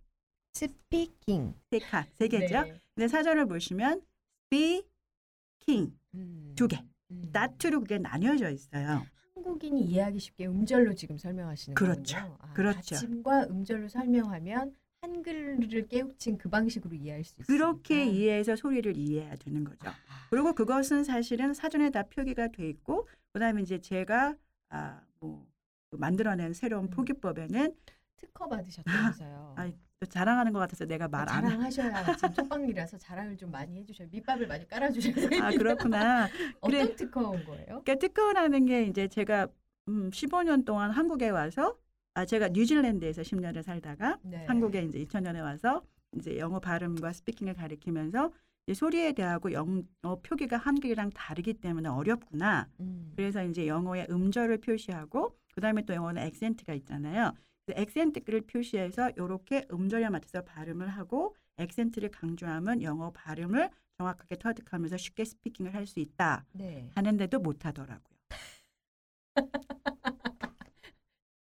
[0.54, 1.54] 스피킹.
[1.70, 2.62] 세 칸, 세 개죠.
[2.62, 2.80] 네.
[2.94, 4.02] 근데 사전을 보시면
[4.46, 6.52] speaking 음.
[6.56, 6.82] 두 개.
[7.10, 7.30] 음.
[7.32, 9.04] 다트로 그게 나뉘어져 있어요.
[9.34, 12.16] 한국인이 이해하기 쉽게 음절로 지금 설명하시는 그렇죠.
[12.16, 12.36] 거군요.
[12.40, 12.94] 아, 그렇죠.
[12.94, 17.52] 받침과 음절로 설명하면 한글을 깨우친 그 방식으로 이해할 수 있습니다.
[17.52, 19.88] 그렇게 이해해서 소리를 이해해야 되는 거죠.
[19.88, 19.94] 아,
[20.30, 24.34] 그리고 그것은 사실은 사전에 다 표기가 돼 있고 그다음에 이제 제가
[24.70, 25.46] 아뭐
[25.90, 26.90] 만들어낸 새로운 음.
[26.90, 27.74] 표기법에는
[28.16, 29.54] 특허 받으셨다면서요.
[29.58, 29.74] 아, 또
[30.06, 31.48] 자랑하는 것 같아서 내가 말안 해.
[31.50, 34.08] 자랑하셔야 지금 첫방이라서 자랑을 좀 많이 해주셔요.
[34.10, 35.42] 밑밥을 많이 깔아주셔야 돼요.
[35.44, 36.28] 아 그렇구나.
[36.60, 36.94] 어떤 그래.
[36.96, 37.66] 특허 온 거예요?
[37.66, 39.48] 그러니까 특허라는 게 이제 제가
[39.88, 41.76] 음, 15년 동안 한국에 와서
[42.14, 44.44] 아 제가 뉴질랜드에서 10년을 살다가 네.
[44.46, 45.82] 한국에 이제 2000년에 와서
[46.16, 48.32] 이제 영어 발음과 스피킹을 가리키면서
[48.72, 49.82] 소리에 대하고 영어
[50.22, 52.68] 표기가 한글이랑 다르기 때문에 어렵구나.
[52.80, 53.12] 음.
[53.14, 57.32] 그래서 이제 영어의 음절을 표시하고 그다음에 또 영어는 액센트가 있잖아요.
[57.66, 65.24] 그래서 액센트를 표시해서 이렇게 음절에 맞춰서 발음을 하고 액센트를 강조하면 영어 발음을 정확하게 터득하면서 쉽게
[65.24, 66.90] 스피킹을 할 수 있다 네.
[66.94, 68.14] 하는데도 못 하더라고요.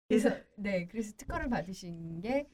[0.07, 2.47] 그래서 네, 그래서 특허를 받으신 게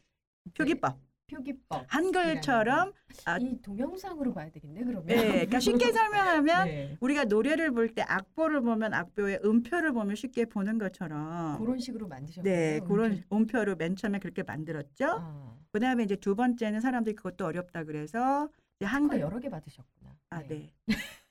[0.56, 1.86] 표기법 표기법.
[1.88, 2.94] 한글처럼
[3.26, 3.38] 아.
[3.38, 5.06] 이 동영상으로 봐야 되겠네 그러면.
[5.08, 6.98] 네, 그러니까 쉽게 설명하면 네.
[7.00, 12.44] 우리가 노래를 볼 때 악보를 보면 악보의 음표를 보면 쉽게 보는 것처럼 그런 식으로 만드셨어요.
[12.44, 15.06] 네 그런 음표 를 맨 처음에 그렇게 만들었죠.
[15.20, 18.50] 아, 그다음에 이제 두 번째는 사람들이 그것도 어렵다 그래서
[18.80, 20.16] 이제 한글 여러 개 받으셨구나.
[20.30, 20.72] 아 네.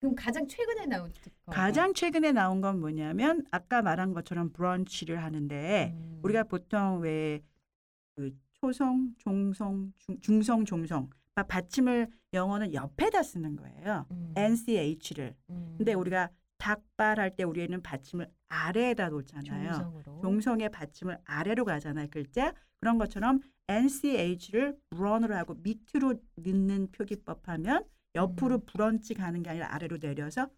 [0.00, 1.50] 그럼 가장 최근에 나온 특허.
[1.52, 6.20] 가장 최근에 나온 건 뭐냐면 아까 말한 것처럼 브런치를 하는데 음.
[6.22, 14.06] 우리가 보통 왜그 초성, 종성, 중, 중성, 종성 바- 받침을 영어는 옆에다 쓰는 거예요.
[14.10, 14.32] 음.
[14.36, 15.36] NCH를.
[15.50, 15.74] 음.
[15.78, 19.72] 근데 우리가 닭발할 때 우리는 받침을 아래에다 놓잖아요.
[19.72, 20.20] 종성으로.
[20.20, 22.08] 종성의 받침을 아래로 가잖아요.
[22.10, 22.52] 글자.
[22.80, 27.84] 그런 것처럼 NCH를 브런으로 하고 밑으로 넣는 표기법 하면
[28.16, 28.60] 옆으로 음.
[28.66, 30.48] 브런치 가는 게 아니라 아래로 내려서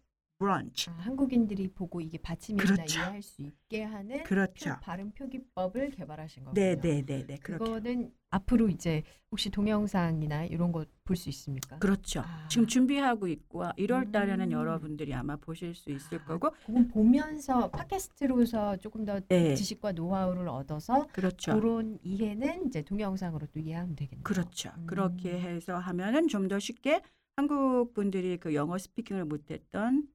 [0.49, 0.89] 브런치.
[0.89, 2.97] 아, 한국인들이 보고 이게 받침이나 그렇죠.
[2.97, 4.69] 이해할 수 있게 하는 그렇죠.
[4.75, 6.53] 표- 발음 표기법을 개발하신 거군요.
[6.61, 7.37] 네, 네, 네, 네.
[7.37, 7.63] 그렇게.
[7.65, 11.79] 그거는 앞으로 이제 혹시 동영상이나 이런 거 볼 수 있습니까?
[11.79, 12.19] 그렇죠.
[12.21, 12.47] 아.
[12.49, 14.51] 지금 준비하고 있고 1월 달에는 음.
[14.51, 16.51] 여러분들이 아마 보실 수 있을 아, 거고.
[16.67, 19.55] 그건 보면서 팟캐스트로서 조금 더 네.
[19.55, 21.53] 지식과 노하우를 얻어서 그렇죠.
[21.55, 24.23] 그런 이해는 이제 동영상으로 또 이해하면 되겠네요.
[24.23, 24.69] 그렇죠.
[24.77, 24.85] 음.
[24.85, 27.01] 그렇게 해서 하면은 좀 더 쉽게
[27.35, 30.09] 한국 분들이 그 영어 스피킹을 못했던 그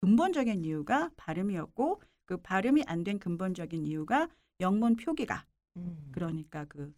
[0.00, 4.28] 근본적인 이유가 발음이었고 그 발음이 안 된 근본적인 이유가
[4.60, 5.46] 영문 표기가
[5.76, 6.08] 음.
[6.12, 6.94] 그러니까 그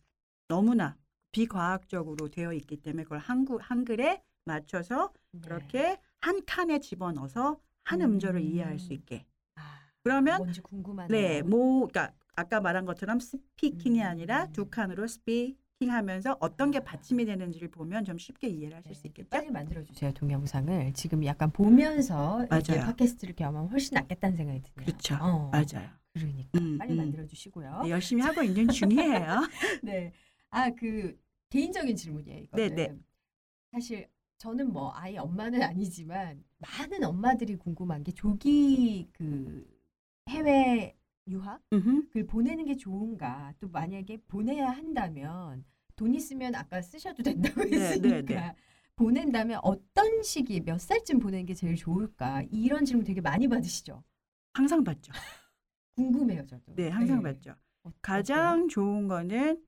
[0.49, 0.97] 너무나
[1.33, 5.41] 비과학적으로 되어 있기 때문에 그걸 한국 한글에 맞춰서 네.
[5.41, 8.45] 그렇게 한 칸에 집어넣어서 한 음절을 음.
[8.45, 9.25] 이해할 수 있게.
[9.55, 11.11] 아, 그러면 뭔지 궁금하네요.
[11.11, 14.07] 네, 뭐 그러니까 아까 말한 것처럼 스피킹이 음.
[14.07, 15.57] 아니라 두 칸으로 스피킹
[15.91, 19.29] 하면서 어떤 게 받침이 되는지를 보면 좀 쉽게 이해를 하실 수 네, 있겠죠?
[19.31, 22.85] 빨리 만들어 주세요 동영상을 지금 약간 보면서 맞아요.
[22.87, 24.87] 팟캐스트를 경험하면 훨씬 낫겠다는 생각이 드네요.
[24.87, 25.15] 그렇죠.
[25.17, 25.89] 어, 맞아요.
[26.13, 26.97] 그러니까 음, 빨리 음.
[26.99, 27.81] 만들어 주시고요.
[27.85, 29.27] 네, 열심히 하고 있는 중이에요.
[29.83, 30.13] 네.
[30.51, 31.19] 아, 그
[31.51, 32.75] 개인적인 질문이에요, 이거는.
[32.75, 32.99] 네, 네.
[33.73, 34.09] 사실
[34.39, 39.67] 저는 뭐 아이 엄마는 아니지만 많은 엄마들이 궁금한 게 조기 그
[40.29, 40.97] 해외
[41.29, 42.27] 유학을 음흠.
[42.27, 43.55] 보내는 게 좋은가?
[43.61, 45.65] 또 만약에 보내야 한다면
[46.03, 47.23] 돈 있으면 아까 쓰셔도
[47.55, 48.57] 된다고 네, 했으니까 네, 네.
[48.97, 52.43] 보낸다면 어떤 시기 몇 살쯤 보내는 게 제일 좋을까?
[52.51, 54.03] 이런 질문 되게 많이 받으시죠?
[54.55, 55.13] 항상 받죠.
[55.97, 56.75] 궁금해요, 저도.
[56.75, 57.55] 네, 항상 받죠.
[57.85, 59.65] 어- 가장 좋은 거는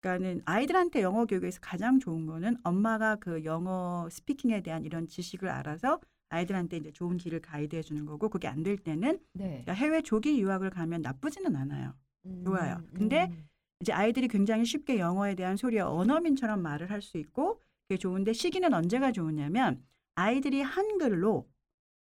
[0.00, 6.00] 그러니까는 아이들한테 영어 교육에서 가장 좋은 거는 엄마가 그 영어 스피킹에 대한 이런 지식을 알아서
[6.28, 9.62] 아이들한테 이제 좋은 길을 가이드해 주는 거고 그게 안 될 때는 네.
[9.64, 11.94] 그러니까 해외 조기 유학을 가면 나쁘지는 않아요.
[12.26, 12.82] 음, 좋아요.
[12.94, 13.48] 근데 음.
[13.84, 18.72] 이제 아이들이 굉장히 쉽게 영어에 대한 소리에 언어민처럼 말을 할 수 있고 그게 좋은데 시기는
[18.72, 21.46] 언제가 좋으냐면 아이들이 한글로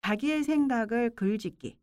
[0.02, 1.78] 자기의 생각을 글짓기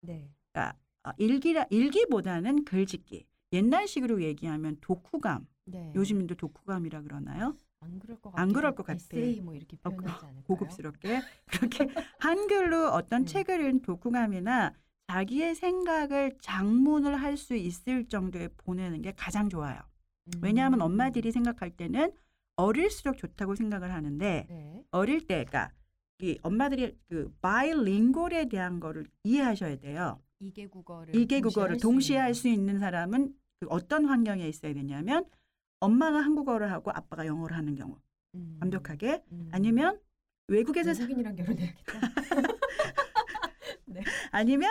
[0.00, 0.30] 네.
[0.56, 5.92] 어, 일기라 일기보다는 글짓기 옛날식으로 얘기하면 독후감 네.
[5.94, 7.54] 요즘도 독후감이라 그러나요?
[7.80, 8.52] 안 그럴 것안 같아요.
[8.54, 8.94] 그럴 것 같아.
[8.94, 10.44] 에세이 뭐 이렇게 어, 표현하지 않을까요?
[10.44, 11.78] 고급스럽게 그렇게
[12.20, 13.26] 한글로 어떤 음.
[13.26, 14.72] 책을 읽은 독후감이나
[15.08, 19.78] 자기의 생각을 장문을 할 수 있을 정도에 보내는 게 가장 좋아요.
[20.40, 20.86] 왜냐하면 음.
[20.86, 22.12] 엄마들이 생각할 때는
[22.56, 24.84] 어릴수록 좋다고 생각을 하는데 네.
[24.90, 25.70] 어릴 때가
[26.20, 30.20] 이 엄마들이 그 바이링골에 대한 거를 이해하셔야 돼요.
[30.40, 32.24] 이개 국어를 동시에 국어를 할수 동시에 있는.
[32.24, 35.24] 할수 있는 사람은 그 어떤 환경에 있어야 되냐면
[35.80, 37.98] 엄마가 한국어를 하고 아빠가 영어를 하는 경우
[38.34, 38.58] 음.
[38.60, 39.48] 완벽하게 음.
[39.52, 40.00] 아니면
[40.48, 42.00] 외국에서 사, 외국인이랑 결혼해야겠다.
[44.30, 44.70] 아니면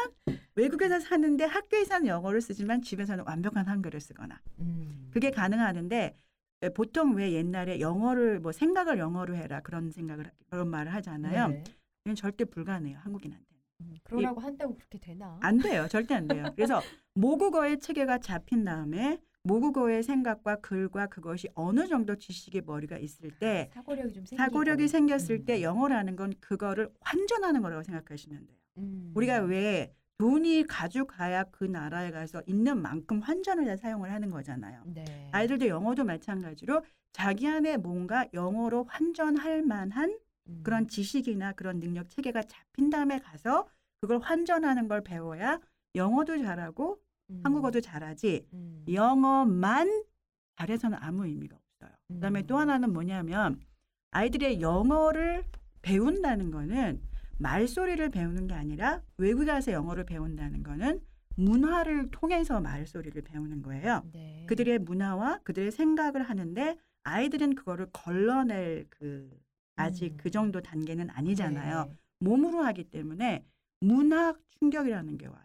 [0.55, 5.09] 외국에서 사는데 학교에서는 영어를 쓰지만 집에서는 완벽한 한글을 쓰거나 음.
[5.11, 6.15] 그게 가능하는데
[6.61, 11.47] 에, 보통 왜 옛날에 영어를 뭐 생각을 영어로 해라 그런 생각을 그런 말을 하잖아요.
[11.49, 11.63] 네.
[12.05, 13.45] 이건 절대 불가능해요 한국인한테.
[13.81, 15.37] 음, 그러라고 한다고 그렇게 되나?
[15.41, 15.87] 안 돼요.
[15.89, 16.45] 절대 안 돼요.
[16.55, 16.81] 그래서
[17.13, 24.13] 모국어의 체계가 잡힌 다음에 모국어의 생각과 글과 그것이 어느 정도 지식의 머리가 있을 때 사고력이
[24.13, 24.25] 좀.
[24.25, 25.45] 사고력이 생겼을 음.
[25.45, 28.54] 때 영어라는 건 그거를 환전하는 거라고 생각하시면 돼요.
[28.77, 29.11] 음.
[29.15, 34.83] 우리가 왜 돈이 가져가야 그 나라에 가서 있는 만큼 환전을 다 사용을 하는 거잖아요.
[34.85, 35.29] 네.
[35.31, 40.17] 아이들도 영어도 마찬가지로 자기 안에 뭔가 영어로 환전할 만한
[40.47, 40.61] 음.
[40.63, 43.67] 그런 지식이나 그런 능력 체계가 잡힌 다음에 가서
[43.99, 45.59] 그걸 환전하는 걸 배워야
[45.95, 46.99] 영어도 잘하고
[47.29, 47.41] 음.
[47.43, 48.85] 한국어도 잘하지 음.
[48.91, 50.03] 영어만
[50.57, 51.97] 잘해서는 아무 의미가 없어요.
[52.07, 52.47] 그다음에 음.
[52.47, 53.59] 또 하나는 뭐냐면
[54.11, 55.43] 아이들의 영어를
[55.81, 57.01] 배운다는 거는
[57.37, 61.01] 말소리를 배우는 게 아니라 외국에 가서 영어를 배운다는 거는
[61.37, 64.03] 문화를 통해서 말소리를 배우는 거예요.
[64.13, 64.45] 네.
[64.47, 69.29] 그들의 문화와 그들의 생각을 하는데 아이들은 그거를 걸러낼 그
[69.75, 70.17] 아직 음.
[70.17, 71.85] 그 정도 단계는 아니잖아요.
[71.85, 71.97] 네.
[72.19, 73.45] 몸으로 하기 때문에
[73.81, 75.43] 문학 충격이라는 게 와요.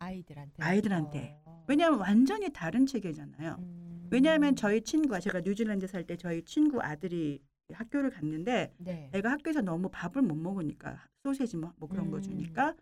[0.00, 0.62] 아이들한테.
[0.62, 1.40] 아이들한테.
[1.46, 1.64] 어.
[1.66, 3.56] 왜냐하면 완전히 다른 체계잖아요.
[3.58, 4.08] 음.
[4.10, 7.40] 왜냐하면 저희 친구가 제가 뉴질랜드 살 때 저희 친구 아들이
[7.72, 9.10] 학교를 갔는데 네.
[9.12, 12.22] 애가 학교에서 너무 밥을 못 먹으니까 소세지 뭐, 뭐 그런 거 음.
[12.22, 12.74] 주니까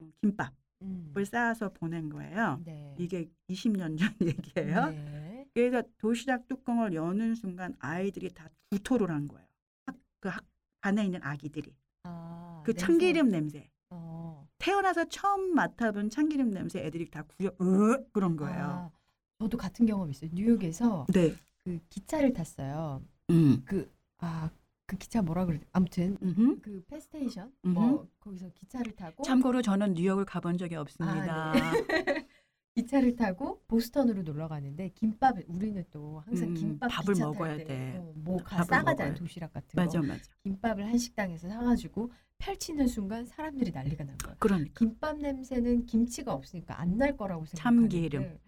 [0.00, 0.52] 어, 김밥을
[0.82, 1.24] 음.
[1.24, 2.60] 싸서 보낸 거예요.
[2.64, 2.94] 네.
[2.98, 4.90] 이게 20년 전 얘기예요.
[4.90, 5.46] 네.
[5.54, 9.46] 그래서 도시락 뚜껑을 여는 순간 아이들이 다 구토를 한 거예요.
[9.86, 10.44] 학, 그 학,
[10.82, 11.74] 안에 있는 아기들이.
[12.04, 12.86] 아, 그 냄새.
[12.86, 13.70] 참기름 냄새.
[13.90, 14.46] 어.
[14.58, 18.62] 태어나서 처음 맡아본 참기름 냄새 애들이 다 구여, 으 그런 거예요.
[18.62, 18.90] 아,
[19.38, 20.30] 저도 같은 경험 있어요.
[20.32, 21.34] 뉴욕에서 네.
[21.64, 23.02] 그 기차를 탔어요.
[23.30, 23.62] 음.
[23.64, 24.50] 그 아,
[24.86, 25.60] 그 기차 뭐라 그래?
[25.72, 26.60] 아무튼 음흠.
[26.62, 27.52] 그 패스테이션.
[27.62, 31.52] 뭐 거기서 기차를 타고 참고로 저는 뉴욕을 가본 적이 없습니다.
[31.52, 31.60] 아, 네.
[32.76, 37.64] 기차를 타고 보스턴으로 놀러 가는데 김밥 우리는 또 항상 음, 김밥 밥을 기차 먹어야 때,
[37.64, 37.96] 돼.
[37.96, 40.22] 어, 뭐 싸가잖아요 먹어야 도시락 같은 맞아, 거 맞아.
[40.44, 44.36] 김밥을 한 식당에서 사가지고 펼치는 순간 사람들이 난리가 난 거야.
[44.38, 44.72] 그러니까.
[44.78, 48.22] 김밥 냄새는 김치가 없으니까 안 날 거라고 참기름.
[48.22, 48.40] 생각하는데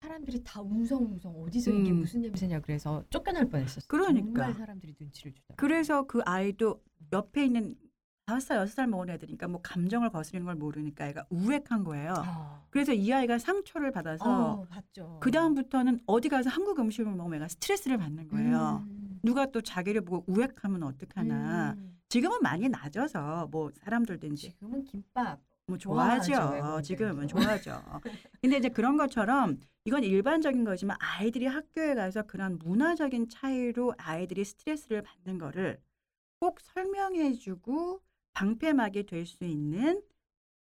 [0.00, 2.00] 사람들이 다 웅성웅성 어디서 이게 음.
[2.00, 3.86] 무슨 냄새냐 그래서 쫓겨날 뻔했었어.
[3.88, 4.44] 그러니까.
[4.44, 5.56] 정말 사람들이 눈치를 주더라고.
[5.56, 6.82] 그래서 그 아이도
[7.12, 7.76] 옆에 있는
[8.26, 12.14] 다섯 살 여섯 살 먹은 애들이니까 뭐 감정을 거스르는 걸 모르니까 애가 우액한 거예요.
[12.18, 12.62] 아.
[12.70, 15.18] 그래서 이 아이가 상처를 받아서 어.
[15.20, 18.84] 그 다음부터는 어디 가서 한국 음식을 먹으면 애가 스트레스를 받는 거예요.
[18.86, 19.20] 음.
[19.22, 21.74] 누가 또 자기를 보고 우액하면 어떡하나.
[21.76, 21.98] 음.
[22.08, 25.40] 지금은 많이 낮아서 뭐 사람들도 이제 지금은 김밥.
[25.68, 26.54] 뭐 좋아하죠, 좋아하죠.
[26.54, 26.82] 외국인들.
[26.82, 27.28] 지금은
[27.60, 27.82] 좋아하죠.
[28.40, 35.02] 근데 이제 그런 것처럼 이건 일반적인 거지만 아이들이 학교에 가서 그런 문화적인 차이로 아이들이 스트레스를
[35.02, 35.78] 받는 거를
[36.40, 38.00] 꼭 설명해주고
[38.32, 40.02] 방패막이 될 수 있는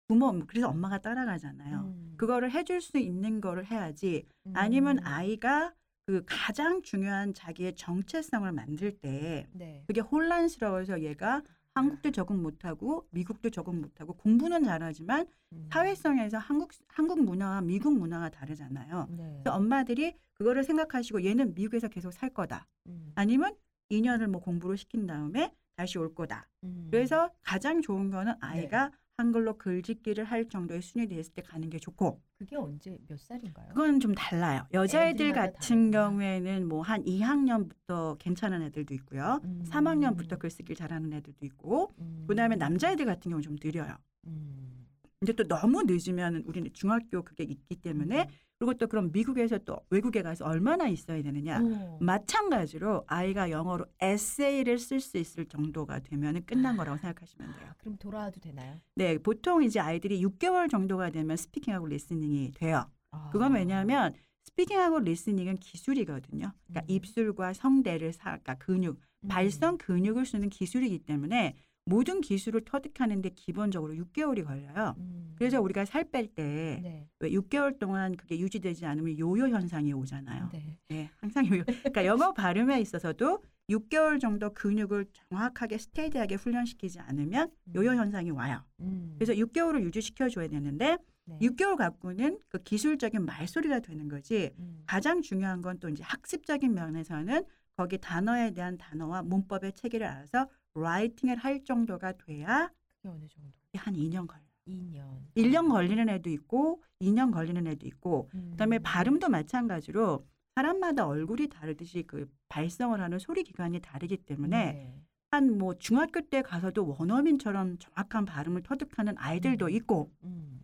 [0.07, 1.79] 부모, 그래서 엄마가 따라가잖아요.
[1.79, 2.13] 음.
[2.17, 5.03] 그거를 해줄 수 있는 거를 해야지 아니면 음.
[5.05, 5.73] 아이가
[6.05, 9.83] 그 가장 중요한 자기의 정체성을 만들 때 네.
[9.87, 11.41] 그게 혼란스러워서 얘가
[11.75, 15.67] 한국도 적응 못하고 미국도 적응 못하고 공부는 잘하지만 음.
[15.71, 19.07] 사회성에서 한국 한국 문화와 미국 문화가 다르잖아요.
[19.11, 19.41] 네.
[19.43, 22.65] 그래서 엄마들이 그거를 생각하시고 얘는 미국에서 계속 살 거다.
[22.87, 23.11] 음.
[23.15, 23.53] 아니면
[23.91, 26.47] 2년을 뭐 공부를 시킨 다음에 다시 올 거다.
[26.63, 26.87] 음.
[26.89, 32.21] 그래서 가장 좋은 거는 아이가 한글로 글짓기를 할 정도의 수준이 됐을 때 가는 게 좋고
[32.37, 33.69] 그게 언제 몇 살인가요?
[33.69, 34.67] 그건 좀 달라요.
[34.73, 35.53] 여자애들 같은
[35.91, 35.91] 다르구나.
[35.91, 39.39] 경우에는 뭐 한 2학년부터 괜찮은 애들도 있고요.
[39.45, 39.63] 음.
[39.67, 42.25] 3학년부터 글쓰기를 잘하는 애들도 있고 음.
[42.27, 43.95] 그다음에 남자애들 같은 경우는 좀 느려요.
[44.27, 44.85] 음.
[45.19, 48.27] 근데 또 너무 늦으면 우리는 중학교 그게 있기 때문에
[48.57, 51.59] 그리고 또 그럼 미국에서 또 외국에 가서 얼마나 있어야 되느냐.
[51.61, 51.97] 어.
[52.01, 57.69] 마찬가지로 아이가 영어로 에세이를 쓸 수 있을 정도가 되면 끝난 거라고 생각하시면 돼요.
[57.69, 58.79] 아, 그럼 돌아와도 되나요?
[58.95, 62.89] 네, 보통 이제 아이들이 6개월 정도가 되면 speaking하고 listening이 돼요.
[63.11, 63.29] 아.
[63.31, 64.13] 그건 왜냐하면
[64.45, 66.53] speaking하고 listening은 기술이거든요.
[66.67, 66.85] 그러니까 음.
[66.87, 69.27] 입술과 성대를 사, 그러니까 근육, 음.
[69.27, 71.55] 발성 근육을 쓰는 기술이기 때문에
[71.85, 74.95] 모든 기술을 터득하는데 기본적으로 6개월이 걸려요.
[74.97, 75.33] 음.
[75.37, 77.07] 그래서 우리가 살 뺄때 네.
[77.19, 80.49] 왜 6개월 동안 그게 유지되지 않으면 요요 현상이 오잖아요.
[80.51, 80.79] 네.
[80.89, 81.63] 네, 항상 요요.
[81.65, 88.63] 그러니까 영어 발음에 있어서도 6개월 정도 근육을 정확하게 스테이디하게 훈련시키지 않으면 요요 현상이 와요.
[88.79, 89.15] 음.
[89.17, 91.37] 그래서 6개월을 유지시켜 줘야 되는데 네.
[91.39, 94.51] 6개월 갖고는 그 기술적인 말소리가 되는 거지.
[94.57, 94.83] 음.
[94.87, 97.43] 가장 중요한 건 또 이제 학습적인 면에서는
[97.77, 102.71] 거기 단어에 대한 단어와 문법의 체계를 알아서 라이팅을 할 정도가 돼야
[103.01, 103.51] 그게 어느 정도?
[103.75, 104.45] 한 2년 걸려요.
[104.67, 105.33] 2년.
[105.35, 108.83] 1년 걸리는 애도 있고 2년 걸리는 애도 있고 그다음에 음.
[108.83, 115.01] 발음도 마찬가지로 사람마다 얼굴이 다르듯이 그 발성을 하는 소리 기관이 다르기 때문에 네.
[115.31, 119.71] 한뭐 중학교 때 가서도 원어민처럼 정확한 발음을 터득하는 아이들도 음.
[119.71, 120.63] 있고 음.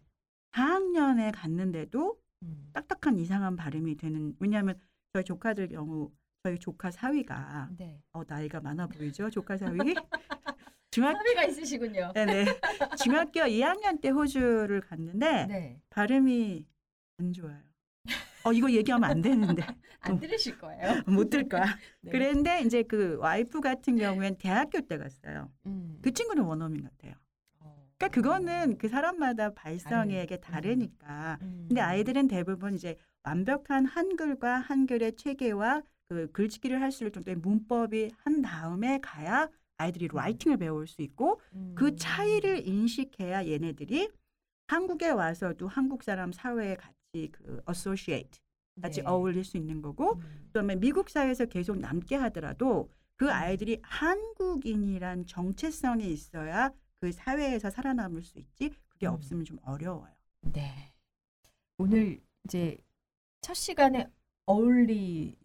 [0.51, 2.69] 4학년에 갔는데도 음.
[2.73, 4.79] 딱딱한 이상한 발음이 되는 왜냐하면
[5.13, 6.09] 저희 조카들 경우
[6.43, 8.01] 저희 조카 사위가 네.
[8.13, 9.77] 어 나이가 많아 보이죠 조카 사위
[10.89, 12.11] 중학 사비가 있으시군요.
[12.13, 12.45] 네네
[13.01, 15.81] 중학교 2학년 때 호주를 갔는데 네.
[15.89, 16.65] 발음이
[17.19, 17.59] 안 좋아요.
[18.43, 19.63] 어 이거 얘기하면 안 되는데
[20.01, 21.01] 안 들으실 거예요.
[21.07, 21.65] 못 들 거야.
[22.01, 22.11] 네.
[22.11, 25.51] 그런데 이제 그 와이프 같은 경우엔 대학교 때 갔어요.
[25.67, 25.99] 음.
[26.01, 27.13] 그 친구는 원어민 같아요.
[27.59, 27.87] 어.
[27.99, 31.37] 그러니까 그거는 그 사람마다 발성에게 다른- 다르니까.
[31.43, 31.65] 음.
[31.69, 38.11] 근데 아이들은 대부분 이제 완벽한 한글과 한글의 체계와 그 글짓기를 할 수 있을 정도의 문법이
[38.17, 41.39] 한 다음에 가야 아이들이 라이팅을 배울 수 있고
[41.73, 41.95] 그 음.
[41.97, 44.09] 차이를 인식해야 얘네들이
[44.67, 48.41] 한국에 와서도 한국 사람 사회에 같이 그 associate
[48.81, 49.07] 같이 네.
[49.07, 50.43] 어울릴 수 있는 거고 음.
[50.47, 53.31] 그다음에 미국 사회에서 계속 남게 하더라도 그 음.
[53.31, 59.13] 아이들이 한국인이란 정체성이 있어야 그 사회에서 살아남을 수 있지 그게 음.
[59.13, 60.13] 없으면 좀 어려워요.
[60.41, 60.93] 네.
[61.77, 62.77] 오늘 이제
[63.39, 64.07] 첫 시간에
[64.45, 65.40] 어울리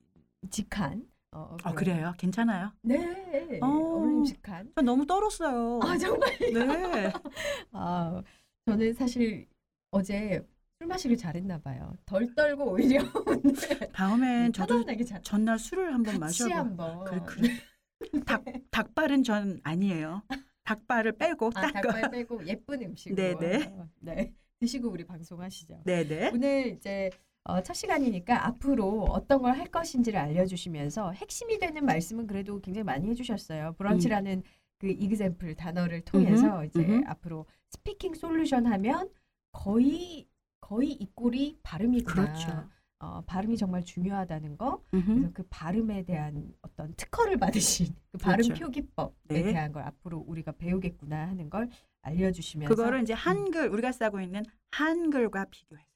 [0.50, 2.14] 직한 어, 아 그래요?
[2.18, 2.72] 괜찮아요?
[2.82, 3.58] 네.
[3.62, 3.66] 어.
[3.66, 4.72] 어울림직한.
[4.74, 5.80] 저 너무 떨었어요.
[5.82, 6.30] 아 정말.
[6.38, 7.12] 네.
[7.72, 8.22] 아
[8.66, 9.46] 저는 사실
[9.90, 10.42] 어제
[10.78, 11.94] 술 마시길 잘했나 봐요.
[12.06, 13.00] 덜 떨고 오히려
[13.92, 15.22] 다음엔 저도 편안하게 잘.
[15.22, 16.56] 전날 술을 한번 마셔봐.
[16.56, 17.04] 한번.
[17.04, 18.22] 그래 그래.
[18.24, 20.22] 닭 닭발은 전 아니에요.
[20.64, 21.70] 닭발을 빼고 아.
[21.72, 23.38] 닭발 빼고 예쁜 음식으로.
[23.38, 23.72] 네네.
[24.00, 24.34] 네.
[24.58, 25.82] 드시고 우리 방송하시죠.
[25.84, 26.30] 네네.
[26.32, 27.10] 오늘 이제
[27.48, 33.08] 어, 첫 시간이니까 앞으로 어떤 걸 할 것인지를 알려주시면서 핵심이 되는 말씀은 그래도 굉장히 많이
[33.08, 33.74] 해주셨어요.
[33.78, 34.42] 브런치라는
[34.78, 37.04] 그 example 단어를 통해서 음흠, 이제 음흠.
[37.06, 39.08] 앞으로 speaking solution 하면
[39.52, 40.26] 거의
[40.60, 42.14] 거의 equal 발음이구나.
[42.26, 42.68] 그렇죠.
[42.98, 44.82] 어, 발음이 정말 중요하다는 거.
[44.92, 45.06] 음흠.
[45.14, 48.64] 그래서 그 발음에 대한 어떤 특허를 받으신 그 발음 그렇죠.
[48.64, 49.42] 표기법에 네.
[49.52, 51.68] 대한 걸 앞으로 우리가 배우겠구나 하는 걸
[52.02, 54.42] 알려주시면서 그거를 이제 한글 우리가 쓰고 있는
[54.72, 55.86] 한글과 비교해서.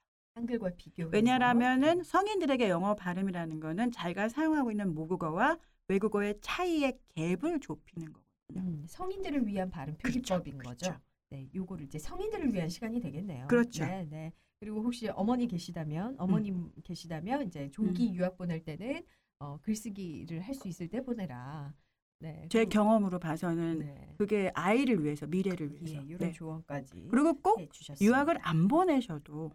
[0.40, 1.08] 한글과 비교.
[1.12, 8.60] 왜냐하면은 성인들에게 영어 발음이라는 거는 자기가 사용하고 있는 모국어와 외국어의 차이의 갭을 좁히는 거거든요.
[8.70, 10.86] 음, 성인들을 위한 발음 표기법인 그렇죠.
[10.92, 11.00] 거죠.
[11.30, 13.46] 네, 요거를 이제 성인들을 위한 시간이 되겠네요.
[13.48, 13.84] 그렇죠.
[13.84, 14.32] 네, 네.
[14.58, 18.14] 그리고 혹시 어머니 계시다면 어머님 계시다면 이제 조기 음.
[18.14, 19.02] 유학 보낼 때는
[19.38, 21.72] 어, 글쓰기를 할 수 있을 때 보내라.
[22.18, 22.46] 네.
[22.50, 24.14] 제 그리고- 경험으로 봐서는 네.
[24.18, 26.02] 그게 아이를 위해서 미래를 예, 위해서.
[26.02, 26.32] 이런 네.
[26.32, 28.04] 조언까지 그리고 꼭 해 주셨습니다.
[28.04, 29.52] 유학을 안 보내셔도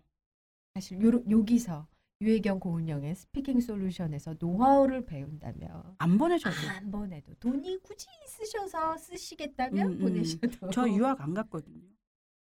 [0.76, 1.88] 사실 요, 여기서
[2.22, 9.94] 유혜경 고은영의 speaking solution에서 노하우를 배운다면 안 보내셔도 안 보내도 돈이 굳이 있으셔서 쓰시겠다면 음,
[9.94, 10.00] 음.
[10.00, 11.88] 보내셔도 저 유학 안 갔거든요.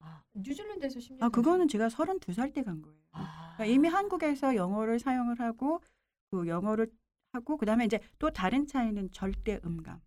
[0.00, 2.98] 아, 뉴질랜드에서 10년 아 그거는 제가 32살 때 간 거예요.
[3.12, 3.52] 아.
[3.56, 5.82] 그러니까 이미 한국에서 영어를 사용을 하고
[6.30, 6.90] 그 영어를
[7.32, 10.00] 하고 그다음에 이제 또 다른 차이는 절대 음감.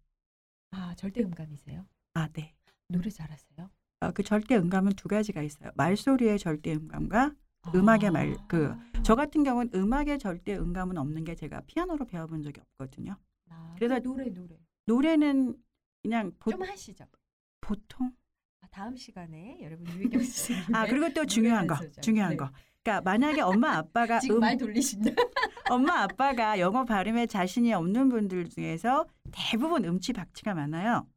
[0.71, 1.85] 아 절대 음감이세요?
[2.15, 2.55] 아 네.
[2.87, 3.69] 노래 잘하세요?
[4.01, 5.71] 어, 그 절대 음감은 두 가지가 있어요.
[5.75, 7.35] 말소리의 절대 음감과
[7.75, 12.59] 음악의 말- 그 저 같은 경우는 음악의 절대 음감은 없는 게 제가 피아노로 배워본 적이
[12.61, 13.15] 없거든요.
[13.49, 15.55] 아, 그래서- 그 노래 노래 노래는
[16.03, 17.05] 그냥 보, 좀 하시죠.
[17.61, 18.11] 보통.
[18.61, 21.87] 아, 다음 시간에 여러분 유혜경 선생님 아 그리고 또 중요한 거, 네.
[21.87, 22.01] 소절.
[22.01, 22.37] 중요한 네.
[22.37, 22.51] 거.
[22.83, 25.11] 그러니까 만약에 엄마 아빠가 지금 음, 말 돌리신다.
[25.69, 31.07] 엄마 아빠가 영어 발음에 자신이 없는 분들 중에서 대부분 음치 박치가 많아요.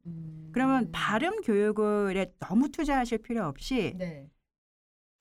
[0.53, 0.89] 그러면 음.
[0.93, 4.29] 발음 교육을 너무 투자하실 필요 없이 네.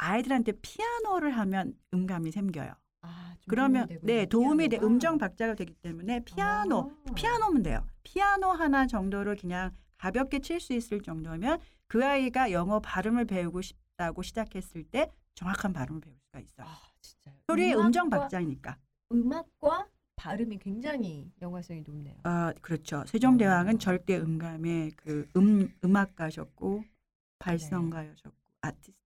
[0.03, 2.73] 아이들한테 피아노를 하면 음감이 생겨요.
[3.03, 4.79] 아, 좀 그러면 도움이 네 되군요, 도움이 돼.
[4.83, 7.13] 음정 박자가 되기 때문에 피아노 아.
[7.15, 7.87] 피아노면 돼요.
[8.03, 14.23] 피아노 하나 정도를 그냥 가볍게 칠 수 있을 정도면 그 아이가 영어 발음을 배우고 싶다고
[14.23, 16.67] 시작했을 때 정확한 발음을 배울 수가 있어요.
[16.67, 17.35] 아, 진짜요.
[17.49, 18.79] 소리의 음악과- 음정 박자니까.
[19.13, 19.87] 음악과
[20.17, 22.17] 발음이 굉장히 연관성이 높네요.
[22.23, 23.05] 아 그렇죠.
[23.07, 23.79] 세종대왕은 아.
[23.79, 26.85] 절대 음감의 그 음 음악가셨고
[27.39, 28.31] 발성가였고
[28.61, 29.00] 아티스트 어,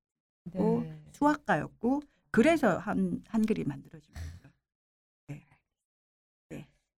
[0.53, 1.01] 네.
[1.13, 4.35] 수학가였고 그래서 한 한글이 만들어진 거죠.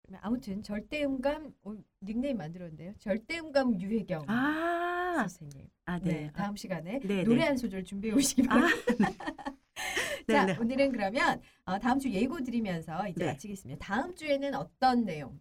[0.06, 2.94] 그러면 아무튼 절대음감 어, 닉네임 만들었는데요.
[2.98, 5.68] 절대음감 유혜경 아, 선생님.
[5.84, 6.12] 아 네.
[6.12, 6.32] 네.
[6.32, 7.46] 다음 시간에 네, 노래 네.
[7.46, 9.10] 한 소절 준비해 오시기 아, 바랍니다.
[10.28, 10.58] 자, 네, 네.
[10.58, 13.32] 오늘은 그러면 어, 다음 주 예고 드리면서 이제 네.
[13.32, 13.84] 마치겠습니다.
[13.84, 15.38] 다음 주에는 어떤 내용?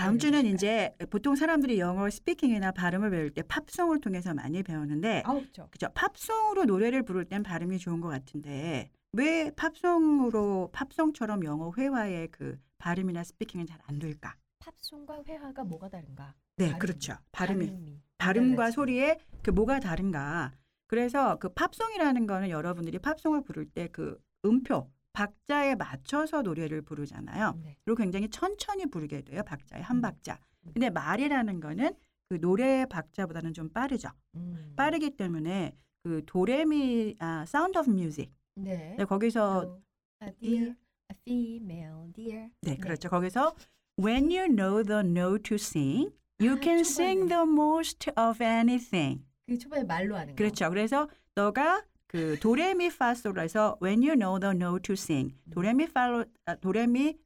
[0.00, 0.54] 다음 주는 알려주실까요?
[0.54, 5.88] 이제 보통 사람들이 영어 스피킹이나 발음을 배울 때 팝송을 통해서 많이 배우는데 아우, 죠 그죠?
[5.94, 13.24] 팝송으로 노래를 부를 땐 발음이 좋은 것 같은데 왜 팝송으로 팝송처럼 영어 회화의 그 발음이나
[13.24, 14.34] 스피킹은 잘 안 될까?
[14.60, 16.34] 팝송과 회화가 뭐가 다른가?
[16.56, 16.78] 네, 발음이.
[16.78, 17.14] 그렇죠.
[17.32, 18.00] 발음이 발음이.
[18.18, 18.70] 발음과.
[18.70, 20.52] 소리의 그 뭐가 다른가?
[20.86, 27.58] 그래서 그 팝송이라는 거는 여러분들이 팝송을 부를 때 그 음표 박자에 맞춰서 노래를 부르잖아요.
[27.62, 27.76] 네.
[27.84, 29.42] 그리고 굉장히 천천히 부르게 돼요.
[29.44, 30.00] 박자에 한 음.
[30.00, 30.38] 박자.
[30.72, 31.94] 근데 말이라는 거는
[32.28, 34.10] 그 노래의 박자보다는 좀 빠르죠.
[34.36, 34.72] 음.
[34.76, 38.32] 빠르기 때문에 그 도레미 아 Sound of Music.
[38.54, 38.94] 네.
[38.96, 39.82] 네, 거기서 Oh,
[40.22, 40.74] a deer,
[41.10, 42.48] a female deer.
[42.62, 43.08] 네, 그렇죠.
[43.08, 43.54] 거기서
[43.98, 46.80] when you know the note to sing, you 아, can 초반에.
[46.82, 49.24] sing the most of anything.
[49.48, 50.36] 그 초반에 말로 하는 거.
[50.36, 50.68] 그렇죠.
[50.70, 56.56] 그래서 너가 그 도레미 파솔에서 when you know the note to sing, 도레미 파로 아,
[56.56, 57.16] 도레미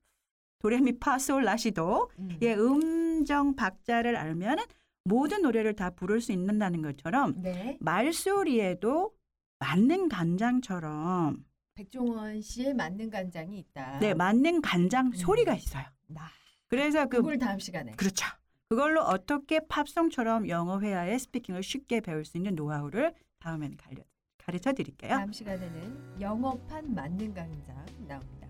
[0.58, 2.36] 도레미 파솔 라시도 음.
[2.42, 4.58] 의 음정 박자를 알면
[5.04, 7.78] 모든 노래를 다 부를 수 있는다는 것처럼 네.
[7.80, 9.14] 말소리에도
[9.58, 14.00] 맞는 간장처럼 백종원 씨의 맞는 간장이 있다.
[14.00, 15.12] 네 맞는 간장 음.
[15.14, 15.84] 소리가 있어요.
[16.08, 16.28] 나.
[16.68, 17.92] 그래서 그 그걸 다음 시간에.
[17.92, 18.26] 그렇죠.
[18.68, 24.02] 그걸로 어떻게 팝송처럼 영어 회화의 스피킹을 쉽게 배울 수 있는 노하우를 다음에는 가르,
[24.44, 25.10] 가르쳐 드릴게요.
[25.10, 28.46] 다음 시간에는 영어판 맞는 간장 나옵니다.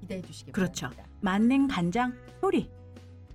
[0.00, 0.88] 기대해 주시기 그렇죠.
[0.88, 1.08] 바랍니다.
[1.20, 2.70] 맞는 간장 소리.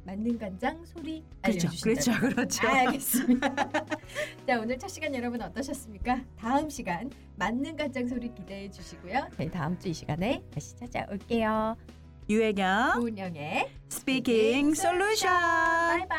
[0.05, 1.67] 맞는 간장 소리 그렇죠.
[1.67, 2.19] 알려주신다.
[2.19, 2.35] 그렇죠.
[2.35, 2.67] 그렇죠.
[2.67, 3.55] 아, 알겠습니다.
[4.47, 6.21] 자 오늘 첫 시간 여러분 어떠셨습니까?
[6.37, 9.27] 다음 시간 맞는 간장 소리 기대해 주시고요.
[9.37, 11.75] 저희 다음 주 이 시간에 다시 찾아올게요.
[12.29, 15.33] 유혜경 고은영의 Speaking Solution.
[15.33, 16.09] 바이바이.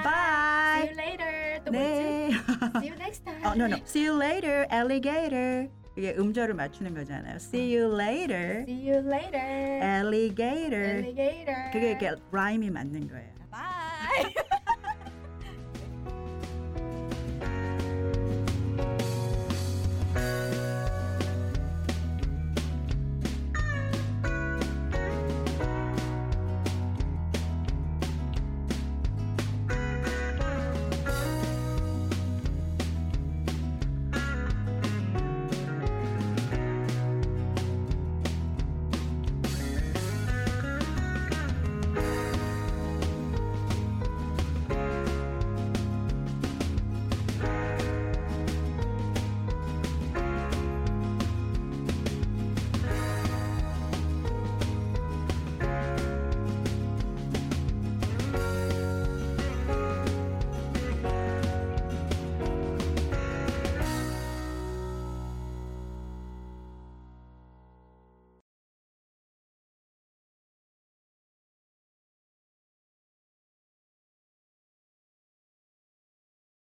[0.00, 0.82] See Bye.
[0.82, 1.60] you later.
[1.64, 1.78] 또 네.
[1.78, 2.80] 뭐지?
[2.80, 3.44] See you next time.
[3.46, 3.76] 어, no, no.
[3.86, 5.68] See you later, alligator.
[5.96, 7.36] 이게 음절을 맞추는 거잖아요.
[7.36, 9.80] See you later, See you later.
[9.80, 11.04] alligator.
[11.06, 11.70] Alligator.
[11.72, 13.30] 그게 이렇게 라임이 맞는 거예요.